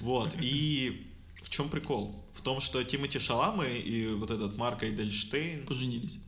[0.00, 1.06] Вот, и
[1.42, 2.24] в чем прикол?
[2.34, 6.18] В том, что Тимати Шаламы и вот этот Марк Эйдельштейн, Поженились.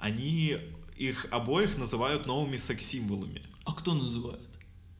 [0.00, 0.56] они
[0.96, 3.42] их обоих называют новыми секс-символами.
[3.64, 4.40] А кто называет?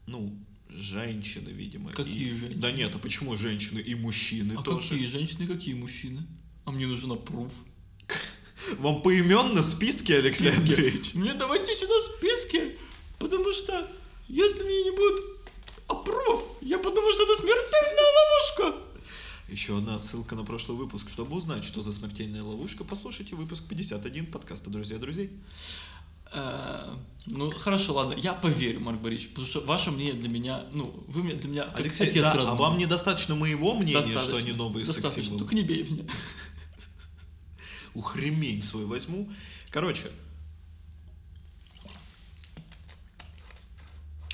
[0.07, 0.38] Ну,
[0.76, 1.90] женщины, видимо.
[1.92, 2.60] Какие И- женщины?
[2.60, 4.90] Да нет, а почему женщины и мужчины А тоже?
[4.90, 6.22] какие женщины, какие мужчины?
[6.64, 7.52] А мне нужен опруф.
[8.78, 10.60] Вам поименно списки, Алексей Списки.
[10.72, 11.14] Андреевич?
[11.14, 12.76] Мне давайте сюда списки,
[13.18, 13.88] потому что
[14.28, 15.22] если мне не будет
[15.88, 18.86] опруф, я подумаю, что это смертельная ловушка.
[19.48, 21.08] Еще одна ссылка на прошлый выпуск.
[21.08, 25.30] Чтобы узнать, что за смертельная ловушка, послушайте выпуск 51 подкаста «Друзья друзей».
[26.32, 26.94] Э,
[27.26, 31.24] Ну, хорошо, ладно, я поверю, Марк Борисович, потому что ваше мнение для меня, ну, вы
[31.24, 32.52] мне для меня как Алексей, отец да, родной.
[32.52, 35.38] а вам недостаточно моего мнения, что Достаточно, они новые Достаточно, секс-символы?
[35.40, 36.04] только не бей меня.
[37.94, 39.28] Ух, ремень свой возьму.
[39.70, 40.10] Короче,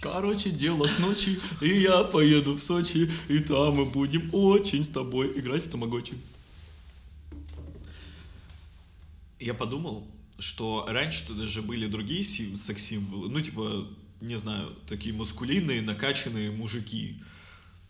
[0.01, 4.91] Короче, дело к ночи, и я поеду в Сочи, и там мы будем очень с
[4.91, 6.15] тобой играть в тамагочи.
[9.39, 10.05] Я подумал,
[10.39, 13.87] что раньше-то даже были другие сим- секс-символы, ну, типа,
[14.21, 17.23] не знаю, такие маскулинные, накачанные мужики.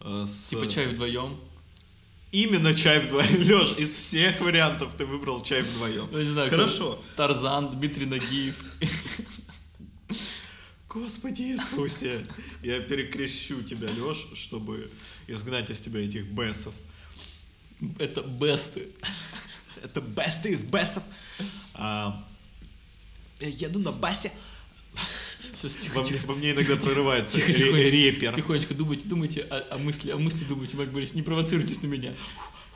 [0.01, 1.39] э, с- Типа чай вдвоем.
[2.33, 3.29] Именно чай вдвоем.
[3.61, 6.09] Леш, из всех вариантов ты выбрал чай вдвоем.
[6.11, 7.03] Ну, не знаю, кто- Хорошо.
[7.17, 8.57] Тарзан, Дмитрий Нагиев.
[10.89, 12.27] Господи Иисусе,
[12.63, 14.91] я перекрещу тебя, Леш, чтобы
[15.27, 16.75] изгнать из тебя этих бесов.
[17.99, 18.89] Это бесты.
[19.83, 21.03] Это бесты из бесов.
[21.75, 22.23] А,
[23.49, 24.33] я еду на басе.
[25.55, 26.27] Сейчас тихо, Во мне, тихо.
[26.27, 28.35] во мне иногда прорывается Тихо, тихонечко, репер.
[28.35, 32.15] Тихонечко думайте, думайте о, о мысли, о мысли думайте, Майк Борисович, не провоцируйтесь на меня.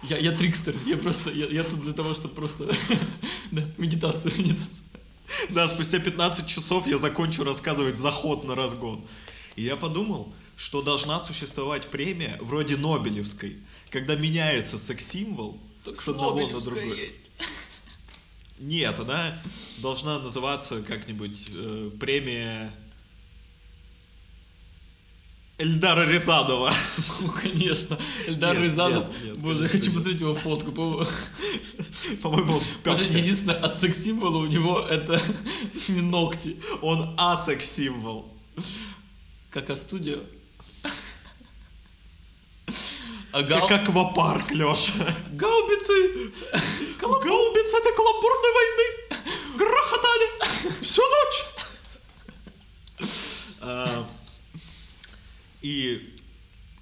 [0.03, 2.67] Я, я трикстер, я просто, я, я тут для того, чтобы просто,
[3.51, 4.85] да, медитацию, медитацию.
[5.51, 9.05] Да, спустя 15 часов я закончу рассказывать заход на разгон.
[9.57, 13.57] И я подумал, что должна существовать премия вроде Нобелевской,
[13.91, 16.99] когда меняется секс-символ с одного на другой.
[16.99, 17.31] есть.
[18.59, 19.39] Нет, она
[19.79, 22.73] должна называться как-нибудь э, премия
[25.59, 26.73] Эльдара Рязанова.
[27.21, 27.99] Ну, конечно.
[28.27, 29.95] Эльдар Нет, Рязанов, нет, нет, боже, я хочу нет.
[29.95, 30.73] посмотреть его фотку.
[30.73, 31.07] по-
[32.23, 32.65] По-моему, он Боже,
[33.05, 33.19] спёкся.
[33.19, 35.21] единственное, а секс-символ у него это
[35.89, 36.57] не ногти.
[36.83, 38.31] Он асекс-символ.
[39.51, 40.21] Как А-студио.
[43.37, 44.93] А Как аквапарк, Леша.
[45.33, 46.33] гаубицы!
[46.99, 48.87] Гаубицы этой каламбурной войны
[49.59, 50.27] грохотали
[50.83, 51.45] всю ночь.
[53.61, 54.09] А,
[55.61, 56.15] И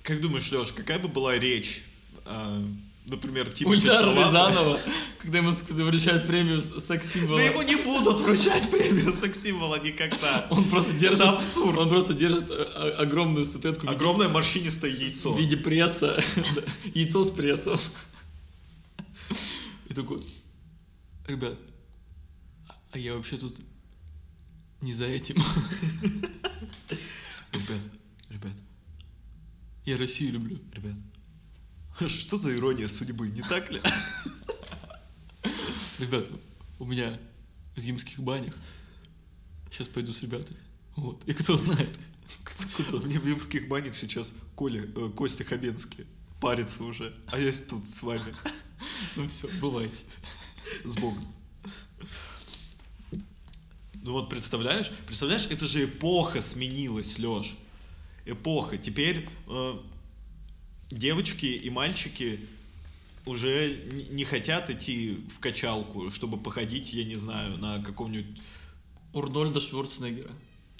[0.05, 1.83] как думаешь, Леш, какая бы была речь,
[2.25, 2.63] а,
[3.07, 4.81] например, типа Ультара Рязанова,
[5.19, 7.39] когда ему вручают премию с- Да секс-символа.
[7.39, 10.47] ему не будут вручать премию секс-символа никогда.
[10.51, 11.79] Он просто держит, Это абсурд.
[11.79, 15.33] он просто держит э, о- огромную статуэтку Огромное морщинистое яйцо.
[15.33, 16.23] в виде пресса,
[16.95, 17.79] яйцо с прессом.
[19.89, 20.25] И такой,
[21.29, 21.59] ребят,
[22.69, 23.59] а- а я вообще тут
[24.81, 25.37] не за этим.
[27.53, 27.81] Ребят,
[28.31, 28.53] ребят,
[29.87, 30.59] Я Россию люблю.
[30.73, 30.97] ребят.
[32.09, 33.81] Что за ирония судьбы, не так ли?
[35.99, 36.27] Ребят,
[36.79, 37.19] у меня
[37.77, 38.55] в Зимских банях.
[39.71, 40.59] Сейчас пойду с ребятами.
[40.97, 41.23] Вот.
[41.27, 41.89] И кто знает,
[42.77, 46.07] кто- Мне в Римских банях сейчас Коля, э, Костя Хабенский
[46.41, 48.35] парится уже, а я тут с вами,
[49.17, 50.05] Ну все, бывайте.
[50.85, 51.25] с Богом.
[53.95, 57.57] Ну вот представляешь, представляешь, это же эпоха сменилась, Леш.
[58.27, 58.77] Эпоха.
[58.79, 59.79] Теперь э,
[60.95, 62.41] девочки и мальчики
[63.27, 63.77] уже
[64.11, 68.41] не хотят идти в качалку, чтобы походить, я не знаю, на каком-нибудь...
[69.13, 70.31] Урнольда Шварценеггера.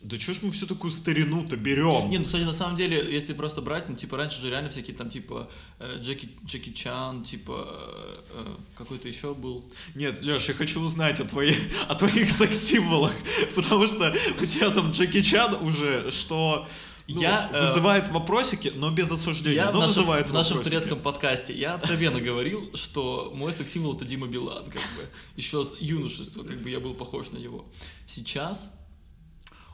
[0.03, 2.11] Да чё ж мы всю такую старину-то берем?
[2.11, 4.95] Не, ну, кстати, на самом деле, если просто брать, ну, типа, раньше же реально всякие
[4.95, 5.49] там, типа,
[5.79, 9.65] э, Джеки, Джеки Чан, типа, э, э, какой-то еще был.
[9.95, 11.57] Нет, Леш, я хочу узнать о, твоей,
[11.89, 13.15] о твоих секс-символах,
[13.55, 16.69] потому что у тебя там Джеки Чан уже, что
[17.07, 20.57] ну, Я, э, вызывает вопросики, но без осуждения, Я в но нашем, вызывает в нашем
[20.57, 20.75] вопросики.
[20.75, 25.09] турецком подкасте, я откровенно говорил, что мой секс-символ это Дима Билан, как бы.
[25.37, 27.67] Еще с юношества, как бы я был похож на него.
[28.07, 28.71] Сейчас,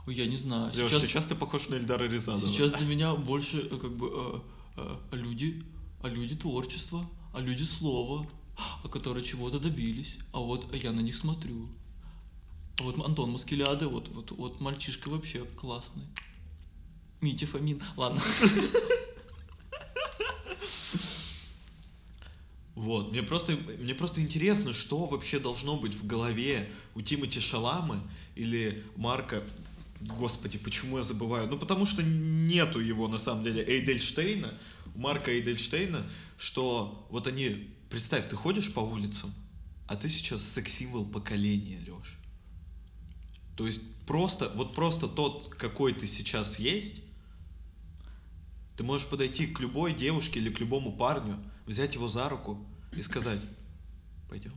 [0.06, 1.26] ой, я не знаю, Леш, сейчас, сейчас...
[1.26, 2.46] ты похож на Эльдара Рязанова.
[2.46, 4.40] сейчас для меня больше, э, как бы, э,
[5.12, 5.62] э, люди,
[6.02, 8.26] а люди творчества, а люди слова,
[8.82, 11.68] а которые чего-то добились, а вот я на них смотрю.
[12.80, 16.04] А вот Антон Маскеляды, вот, вот, вот мальчишка вообще классный.
[17.20, 17.82] Митя Фомин.
[17.96, 18.20] Ладно.
[22.74, 28.00] Вот, мне просто, мне просто интересно, что вообще должно быть в голове у Тимати Шаламы
[28.36, 29.44] или Марка...
[30.00, 31.46] Господи, почему я забываю?
[31.46, 34.54] Ну, потому что нету его, на самом деле, Эйдельштейна,
[34.94, 36.06] Марка Эйдельштейна,
[36.38, 37.68] что вот они...
[37.90, 39.34] Представь, ты ходишь по улицам,
[39.86, 42.16] а ты сейчас секс-символ поколения, Леш.
[43.58, 47.02] То есть просто, вот просто тот, какой ты сейчас есть,
[48.80, 52.66] ты можешь подойти к любой девушке или к любому парню, взять его за руку
[52.96, 53.38] и сказать,
[54.26, 54.54] пойдем.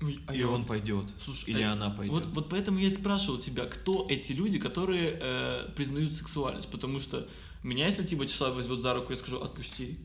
[0.00, 1.04] Ой, а И я он пойдет.
[1.22, 2.14] Слушай, или а она пойдет.
[2.14, 6.70] Вот, вот поэтому я и спрашивал тебя, кто эти люди, которые э, признают сексуальность.
[6.70, 7.28] Потому что
[7.62, 9.98] меня, если Тимати Шалав возьмет за руку, я скажу, отпусти.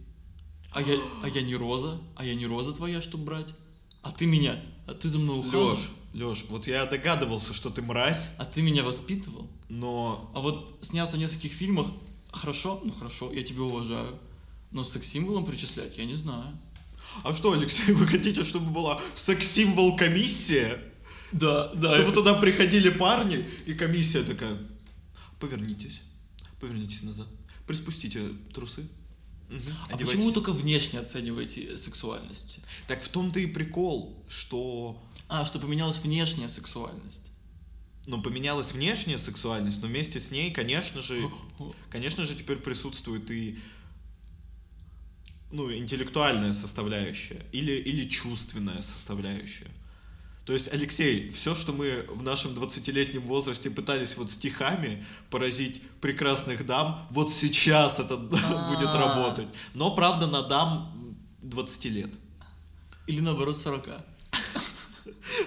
[0.71, 3.55] А я, а я не роза, а я не роза твоя, чтобы брать.
[4.01, 5.71] А ты меня, а ты за мной ухаживал.
[5.71, 9.47] Леш, Леш, вот я догадывался, что ты мразь, А ты меня воспитывал.
[9.69, 11.87] но А вот снялся в нескольких фильмах,
[12.31, 14.19] хорошо, ну хорошо, я тебя уважаю.
[14.71, 16.57] Но секс-символом причислять я не знаю.
[17.23, 20.81] А что, Алексей, вы хотите, чтобы была секс-символ комиссия?
[21.31, 21.89] Да, да.
[21.95, 24.57] Чтобы туда приходили парни, и комиссия такая,
[25.39, 26.01] повернитесь,
[26.59, 27.27] Повернитесь назад.
[27.65, 28.87] Приспустите трусы.
[29.49, 29.61] Мгм.
[29.89, 30.07] А Одевайтесь.
[30.07, 32.59] почему вы только внешне оцениваете сексуальность?
[32.87, 37.30] Так в том-то и прикол, что А, что поменялась внешняя сексуальность.
[38.07, 41.29] Ну, поменялась внешняя сексуальность, но вместе с ней, конечно же,
[41.89, 43.59] конечно же, теперь присутствует и
[45.51, 49.67] ну, интеллектуальная составляющая или, или чувственная составляющая.
[50.45, 56.65] То есть, Алексей, все, что мы в нашем 20-летнем возрасте пытались вот стихами поразить прекрасных
[56.65, 58.97] дам, вот сейчас это будет А.
[58.97, 59.47] работать.
[59.75, 62.09] Но, правда, на дам 20 лет.
[63.05, 63.89] Или наоборот 40.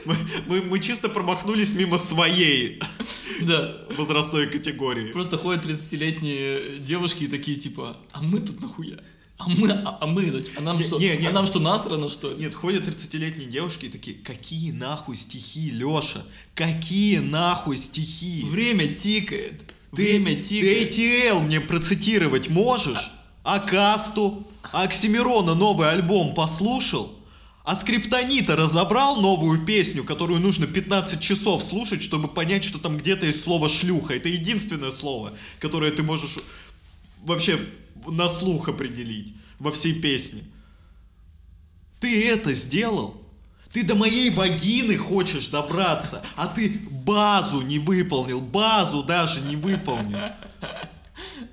[0.04, 2.80] Мы, мы- мы чисто промахнулись мимо своей
[3.42, 3.76] Да.
[3.96, 5.12] возрастной категории.
[5.12, 8.98] Просто ходят 30-летние девушки и такие типа, а мы тут нахуя?
[9.36, 10.98] А мы, а, а мы, а нам Не- что?
[10.98, 11.26] не- не.
[11.26, 12.36] А нам что, насрано, что ли?
[12.38, 16.22] Нет, ходят 30-летние девушки и такие, какие нахуй стихи, Леша?
[16.54, 18.42] Какие нахуй стихи?
[18.44, 19.60] Время тикает.
[19.94, 20.92] Ты, Время ты тикает.
[20.96, 23.10] ATL мне процитировать можешь?
[23.42, 24.46] А Касту?
[24.72, 27.13] А Оксимирона новый альбом послушал?
[27.64, 33.24] А Скриптонита разобрал новую песню, которую нужно 15 часов слушать, чтобы понять, что там где-то
[33.24, 34.14] есть слово шлюха.
[34.14, 36.36] Это единственное слово, которое ты можешь
[37.22, 37.58] вообще
[38.06, 40.44] на слух определить во всей песне.
[42.00, 43.22] Ты это сделал?
[43.72, 50.18] Ты до моей вагины хочешь добраться, а ты базу не выполнил, базу даже не выполнил.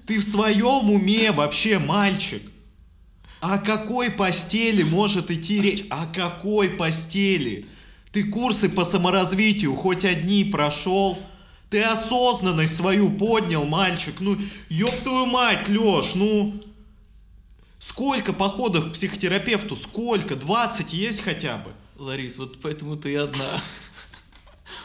[0.05, 2.43] Ты в своем уме вообще, мальчик?
[3.41, 5.83] О какой постели может идти речь?
[5.89, 7.65] О какой постели?
[8.11, 11.17] Ты курсы по саморазвитию хоть одни прошел?
[11.71, 14.15] Ты осознанность свою поднял, мальчик?
[14.19, 14.37] Ну,
[14.69, 16.61] ёб твою мать, Лёш, ну...
[17.79, 19.75] Сколько походов к психотерапевту?
[19.75, 20.35] Сколько?
[20.35, 21.71] 20 есть хотя бы?
[21.97, 23.59] Ларис, вот поэтому ты одна.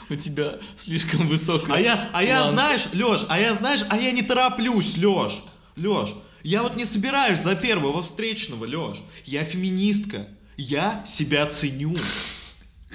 [0.09, 4.13] У тебя слишком высокая А я, а я знаешь, Лёш, а я знаешь, а я
[4.13, 5.45] не тороплюсь, Лёш.
[5.75, 6.15] Лёш,
[6.47, 8.99] я вот не собираюсь за первого встречного, Лёш.
[9.25, 10.29] Я феминистка.
[10.57, 11.97] Я себя ценю.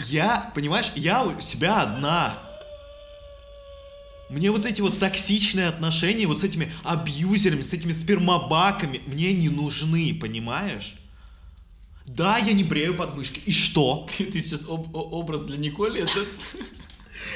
[0.08, 2.38] Я, понимаешь, я у себя одна.
[4.30, 9.50] Мне вот эти вот токсичные отношения вот с этими абьюзерами, с этими спермобаками, мне не
[9.50, 10.96] нужны, понимаешь?
[12.06, 13.42] Да, я не брею подмышки.
[13.46, 14.08] И что?
[14.18, 16.20] Ты, ты сейчас об- образ для Николи, это...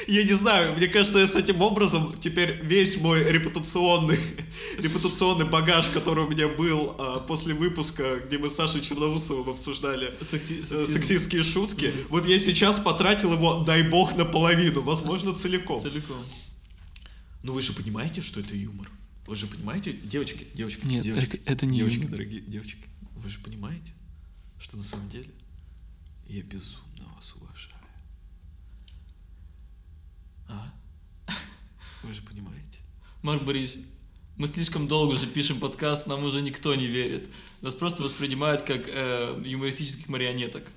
[0.08, 4.18] Я не знаю, мне кажется, я с этим образом теперь весь мой репутационный,
[4.78, 10.12] репутационный багаж, который у меня был а, после выпуска, где мы с Сашей Черноусовым обсуждали
[10.20, 10.92] Секси- э, сексизм.
[10.92, 15.80] сексистские шутки, вот я сейчас потратил его, дай бог, наполовину, возможно, целиком.
[15.80, 16.24] Целиком.
[17.42, 18.90] Ну вы же понимаете, что это юмор?
[19.26, 22.10] Вы же понимаете, девочки, девочки, Нет, девочки, это- это не девочки, юмор.
[22.12, 22.84] дорогие девочки,
[23.16, 23.92] вы же понимаете,
[24.60, 25.30] что на самом деле
[26.28, 27.72] я безумно вас уважаю.
[30.48, 30.72] А?
[32.02, 32.78] Вы же понимаете.
[33.22, 33.84] Марк Борисович,
[34.36, 37.28] мы слишком долго уже пишем подкаст, нам уже никто не верит.
[37.62, 40.70] Нас просто воспринимают как э, юмористических марионеток.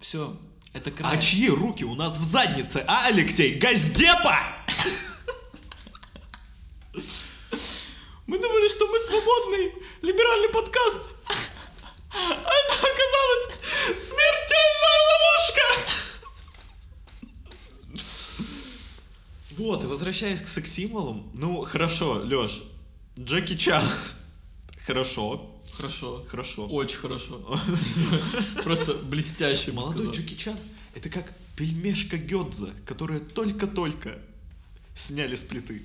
[0.00, 0.36] Все,
[0.72, 1.16] это край.
[1.16, 3.58] А чьи руки у нас в заднице, а, Алексей?
[3.58, 4.38] Газдепа!
[8.26, 11.02] Мы думали, что мы свободный, либеральный подкаст.
[11.28, 13.48] А это оказалось
[13.94, 15.64] смертельная ловушка.
[19.64, 22.64] Вот, и возвращаясь к секс-символам, ну, хорошо, Лёш,
[23.18, 23.82] Джеки Чан,
[24.86, 26.22] хорошо, Хорошо.
[26.28, 26.66] хорошо.
[26.66, 27.58] Очень хорошо.
[28.62, 30.12] Просто блестяще бы Молодой.
[30.14, 30.58] Джеки Чан,
[30.94, 34.18] это как пельмешка Гёдза, которая только-только
[34.94, 35.80] сняли с плиты.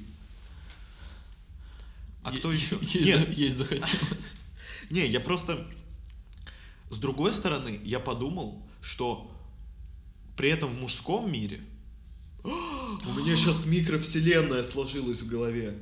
[2.23, 2.77] А кто еще?
[2.99, 4.35] Нет, есть захотелось.
[4.89, 5.65] не, я просто...
[6.89, 9.31] С другой стороны, я подумал, что
[10.35, 11.61] при этом в мужском мире...
[13.07, 15.73] У меня сейчас микровселенная сложилась в голове.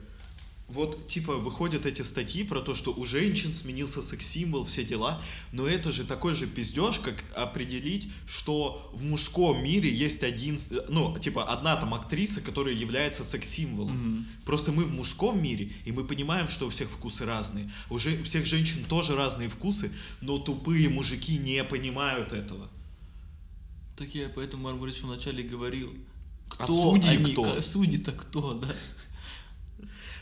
[0.67, 5.21] Вот, типа, выходят эти статьи про то, что у женщин сменился секс-символ, все дела,
[5.53, 11.17] но это же такой же пиздеж, как определить, что в мужском мире есть один, ну,
[11.19, 14.27] типа, одна там актриса, которая является секс-символом.
[14.45, 17.71] Просто мы в мужском мире, и мы понимаем, что у всех вкусы разные.
[17.89, 22.69] У же- у всех женщин тоже разные вкусы, но тупые мужики не понимают этого.
[23.95, 25.47] Так я поэтому Борисович вначале и
[26.57, 27.31] А Кто судьи они?
[27.33, 27.61] кто?
[27.61, 28.67] Судьи-то кто, да?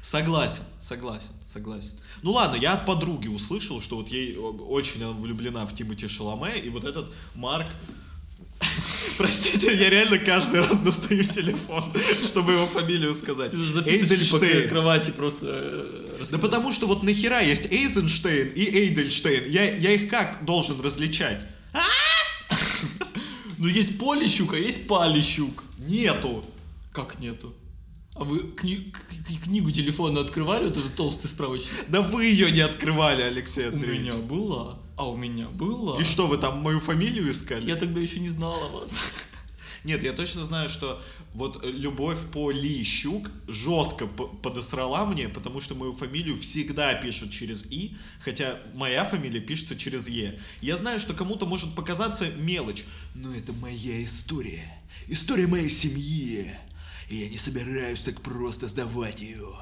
[0.02, 1.92] Согласен, согласен, согласен.
[2.22, 6.58] Ну ладно, я от подруги услышал, что вот ей очень она влюблена в Тимати Шаломе,
[6.60, 7.68] и вот этот Марк...
[9.18, 11.92] Простите, я реально каждый раз достаю телефон,
[12.24, 13.54] чтобы его фамилию сказать.
[13.54, 14.70] Эйзельштейн.
[14.70, 15.46] кровати просто.
[16.20, 19.50] э, Да потому что вот нахера есть Эйзенштейн и Эйдельштейн?
[19.50, 21.42] Я, я их как должен различать?
[23.58, 25.64] Ну есть Полищук, а есть Палищук.
[25.80, 26.44] Нету.
[26.92, 27.54] Как нету?
[28.16, 28.94] А вы кни-
[29.44, 31.72] книгу телефона открывали, вот этот толстый справочник?
[31.90, 34.02] Да вы ее не открывали, Алексей У Андреевич.
[34.02, 36.00] меня была, а у меня была.
[36.02, 37.66] И что, вы там мою фамилию искали?
[37.66, 39.02] Я тогда еще не знал о вас.
[39.86, 41.02] Нет, я точно знаю, что
[41.34, 47.32] вот э, любовь по Лищук жестко п- подосрала мне, потому что мою фамилию всегда пишут
[47.32, 50.40] через И, хотя моя фамилия пишется через Е.
[50.62, 52.84] Я знаю, что кому-то может показаться мелочь,
[53.14, 54.64] но это моя история.
[55.08, 56.52] История моей семьи.
[57.10, 59.54] И я не собираюсь так просто сдавать ее.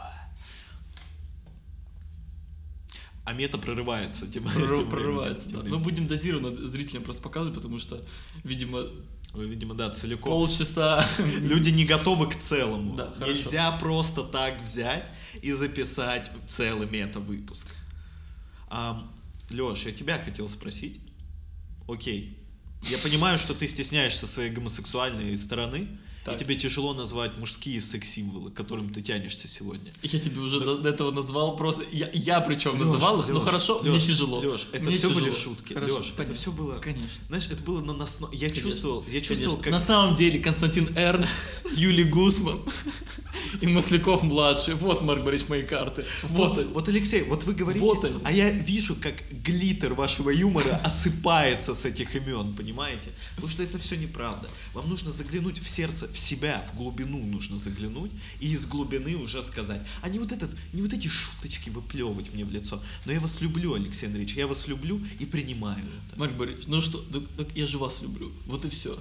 [3.26, 4.28] А мета прорывается.
[4.28, 5.64] Тем, тем Прорыв- временем, Прорывается, тем да.
[5.64, 5.80] временем.
[5.80, 8.04] Ну, будем дозированно зрителям просто показывать, потому что,
[8.44, 8.88] видимо,
[9.36, 10.32] Видимо, да, целиком.
[10.32, 11.06] полчаса...
[11.40, 12.96] Люди не готовы к целому.
[12.96, 13.34] Да, хорошо.
[13.34, 15.10] Нельзя просто так взять
[15.42, 17.68] и записать целый мета-выпуск.
[19.50, 21.02] Леш, я тебя хотел спросить.
[21.88, 22.38] Окей.
[22.84, 25.88] Я понимаю, что ты стесняешься своей гомосексуальной стороны,
[26.26, 26.36] Так.
[26.36, 29.92] и тебе тяжело назвать мужские секс-символы, к которым ты тянешься сегодня.
[30.02, 31.84] Я тебе уже до, до этого назвал просто...
[31.92, 34.42] Я, я причем Лёш, называл их, ну Лёш, хорошо, Лёш, мне тяжело.
[34.42, 35.38] Лёш, это Мне все были тяжело.
[35.44, 35.74] шутки.
[35.74, 36.36] Хорошо, Леш, это понятно.
[36.36, 36.80] все было...
[36.80, 37.10] Конечно.
[37.28, 38.20] Знаешь, это было на нас...
[38.32, 39.64] Я чувствовал, я чувствовал, Конечно.
[39.64, 39.72] как...
[39.74, 41.34] На самом деле Константин Эрнст,
[41.76, 42.62] Юлий Гусман
[43.62, 44.76] и Масляков младший.
[44.76, 46.06] Вот, Марк Борисович, мои карты.
[46.24, 46.68] Вот они.
[46.72, 48.16] Вот, Алексей, вот вы говорите, Вот они.
[48.24, 53.10] а я вижу, как глиттер вашего юмора осыпается с этих имен, понимаете?
[53.36, 54.48] Потому что это все неправда.
[54.74, 59.42] Вам нужно заглянуть в сердце, в себя, в глубину нужно заглянуть, и из глубины уже
[59.42, 62.82] сказать, а не вот этот, не вот эти шуточки выплевывать мне в лицо.
[63.06, 66.20] Но я вас люблю, Алексей Андреевич, я вас люблю и принимаю это.
[66.20, 68.32] Марк Борисович, ну что, так, так я же вас люблю.
[68.46, 68.98] Вот и все.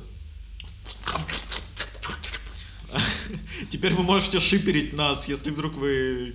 [3.70, 6.34] Теперь вы можете шиперить нас, если вдруг вы...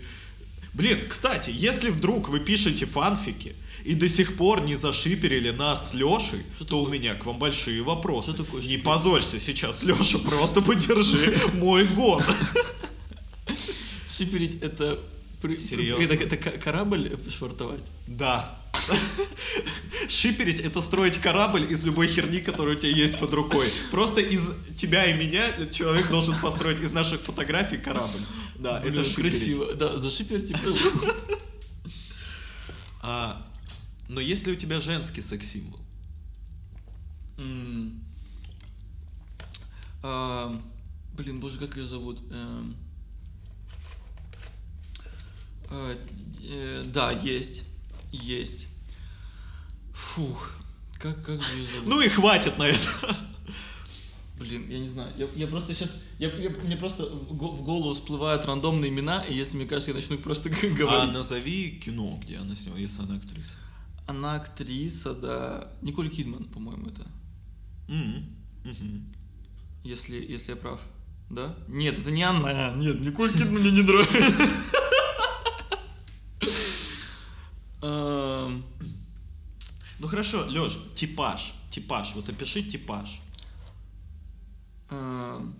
[0.73, 5.93] Блин, кстати, если вдруг вы пишете фанфики и до сих пор не зашиперили нас с
[5.93, 6.99] Лешей, Что то у такое?
[6.99, 8.31] меня к вам большие вопросы.
[8.33, 12.23] Что такое не позорься сейчас, Леша, просто поддержи мой год.
[14.17, 14.99] Шиперить это...
[15.59, 16.03] Серьезно?
[16.03, 17.83] Это, это корабль швартовать?
[18.07, 18.57] Да.
[20.09, 23.67] Шиперить это строить корабль из любой херни, которая у тебя есть под рукой.
[23.91, 28.19] Просто из тебя и меня человек должен построить из наших фотографий корабль.
[28.55, 29.31] Да, Блин, это шиперить.
[29.33, 29.73] красиво.
[29.75, 31.37] Да, зашиперите, пожалуйста.
[33.01, 33.45] А,
[34.07, 35.79] но если у тебя женский секс-символ.
[40.03, 40.61] А,
[41.17, 42.19] Блин, боже, как ее зовут?
[42.31, 42.75] Эм.
[45.69, 45.97] А,
[46.43, 47.63] э, Да, есть.
[48.11, 48.67] Есть.
[49.93, 50.53] Фух.
[50.99, 51.87] Как, как же ее зовут?
[51.87, 53.17] ну и хватит на это.
[54.39, 55.11] Блин, я не знаю.
[55.17, 55.89] Я, я просто сейчас...
[56.19, 59.89] Я, я- мне просто в го- в голову всплывают рандомные имена, и если мне кажется,
[59.91, 61.13] я начну их просто г- А говорить.
[61.13, 63.55] назови кино, где она сняла, если она актриса.
[64.07, 65.69] Она актриса, да.
[65.81, 67.05] Николь Кидман, по-моему, это.
[67.89, 68.25] М,
[68.63, 69.13] мгм.
[69.83, 70.81] Если, если я прав.
[71.29, 71.53] Да?
[71.67, 72.71] Нет, это не она.
[72.75, 74.53] Нет, Николь Кидман мне не нравится.
[77.81, 78.65] Эм,
[79.99, 83.21] Ну хорошо, Леш, типаж, типаж, вот опиши типаж.
[84.89, 85.55] эм,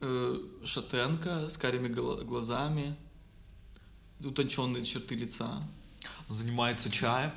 [0.00, 2.94] э, Шатенка с карими гла- глазами.
[4.20, 5.62] Утонченные черты лица.
[6.32, 7.30] Занимается чаем,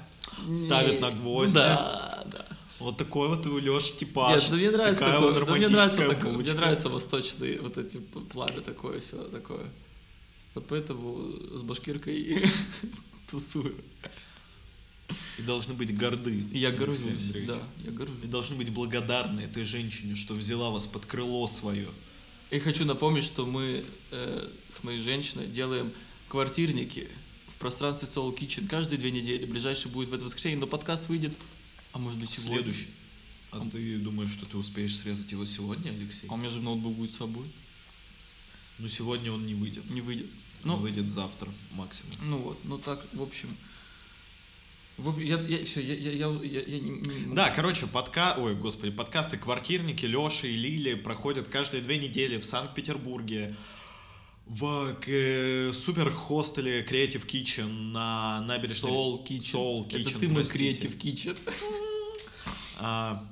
[0.56, 1.56] ставит на Не- гвозди.
[1.56, 2.46] Да, да.
[2.80, 4.42] Вот такой вот у Леши типаж.
[4.42, 7.78] Нет, да мне нравится Такая такое, вот да мне нравится такое, мне нравятся восточные вот
[7.78, 9.66] эти пламя такое, все такое.
[10.54, 12.50] Вот поэтому с башкиркой
[13.30, 13.76] тусую.
[15.38, 16.44] И должны быть горды.
[16.52, 18.24] И я горжусь, да, я горжусь.
[18.24, 21.88] И должны быть благодарны этой женщине, что взяла вас под крыло свое.
[22.50, 25.92] И хочу напомнить, что мы э, с моей женщиной делаем
[26.28, 27.08] квартирники
[27.66, 29.44] пространстве Soul Kitchen каждые две недели.
[29.44, 31.34] Ближайший будет в это воскресенье, но подкаст выйдет,
[31.94, 32.58] а может быть сегодня.
[32.58, 32.90] Следующий.
[33.52, 36.28] А ты думаешь, что ты успеешь срезать его сегодня, Алексей?
[36.30, 37.48] А у меня же ноутбук будет с собой.
[38.78, 39.90] Ну сегодня он не выйдет.
[39.90, 40.28] Не выйдет.
[40.64, 42.14] Он Ну, выйдет завтра максимум.
[42.22, 43.50] ну вот, ну так, в общем.
[45.18, 47.34] Я, я, все, я, я, я, я, я не, не.
[47.36, 48.36] Да, короче, подка...
[48.38, 53.56] Ой, господи, подкасты «Квартирники» Леши и Лили проходят каждые две недели в Санкт-Петербурге
[54.46, 58.92] в э, супер хостеле Creative Kitchen на набережной...
[58.92, 59.54] Soul Kitchen.
[59.54, 61.38] Soul Это Kitchen, ты мой креатив kitchen.
[62.78, 63.26] А,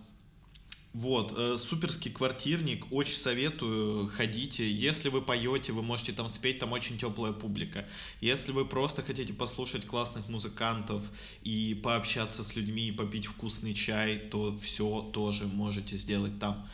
[0.94, 4.70] вот, э, суперский квартирник, очень советую, ходите.
[4.72, 7.88] Если вы поете, вы можете там спеть, там очень теплая публика.
[8.22, 11.04] Если вы просто хотите послушать классных музыкантов
[11.44, 16.68] и пообщаться с людьми, и попить вкусный чай, то все тоже можете сделать там.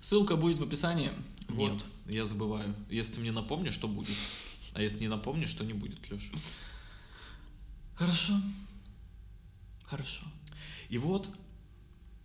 [0.00, 1.10] Ссылка будет в описании.
[1.48, 1.72] Вот.
[1.72, 2.74] Нет, я забываю.
[2.90, 4.16] Если ты мне напомнишь, что будет.
[4.72, 6.36] А если не напомнишь, что не будет, Леша.
[7.94, 8.40] Хорошо.
[9.84, 10.22] Хорошо.
[10.88, 11.28] И вот,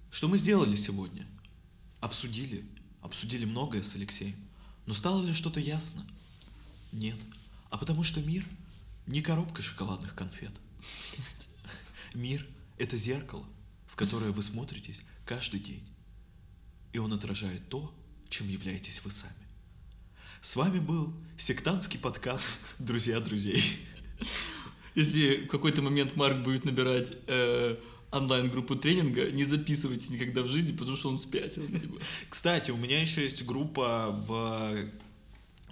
[0.09, 1.25] что мы сделали сегодня?
[1.99, 2.65] Обсудили.
[3.01, 4.35] Обсудили многое с Алексеем.
[4.85, 6.05] Но стало ли что-то ясно?
[6.91, 7.17] Нет.
[7.69, 8.45] А потому что мир
[9.07, 10.51] не коробка шоколадных конфет.
[12.13, 12.45] Мир—
[12.77, 13.45] это зеркало,
[13.87, 15.87] в которое вы смотритесь каждый день.
[16.91, 17.93] И он отражает то,
[18.31, 19.33] чем являетесь вы сами.
[20.41, 22.47] С вами был сектантский подкаст
[22.79, 23.61] «Друзья друзей».
[24.95, 27.75] Если в какой-то момент Марк будет набирать э,
[28.11, 31.67] онлайн-группу тренинга, не записывайтесь никогда в жизни, потому что он спятил.
[31.67, 31.99] типа.
[32.29, 34.77] Кстати, у меня еще есть группа в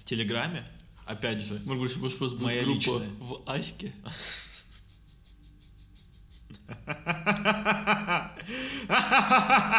[0.04, 0.70] Телеграме,
[1.06, 1.62] опять же.
[1.64, 3.10] Может быть, может, у вас будет Моя группа личная.
[3.20, 3.94] в Аське?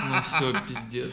[0.08, 1.12] Ну все, пиздец.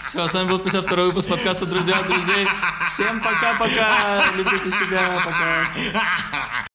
[0.00, 2.46] Все, с вами был 52 выпуск подкаста «Друзья друзей».
[2.90, 4.32] Всем пока-пока.
[4.36, 5.22] Любите себя.
[5.24, 5.68] Пока.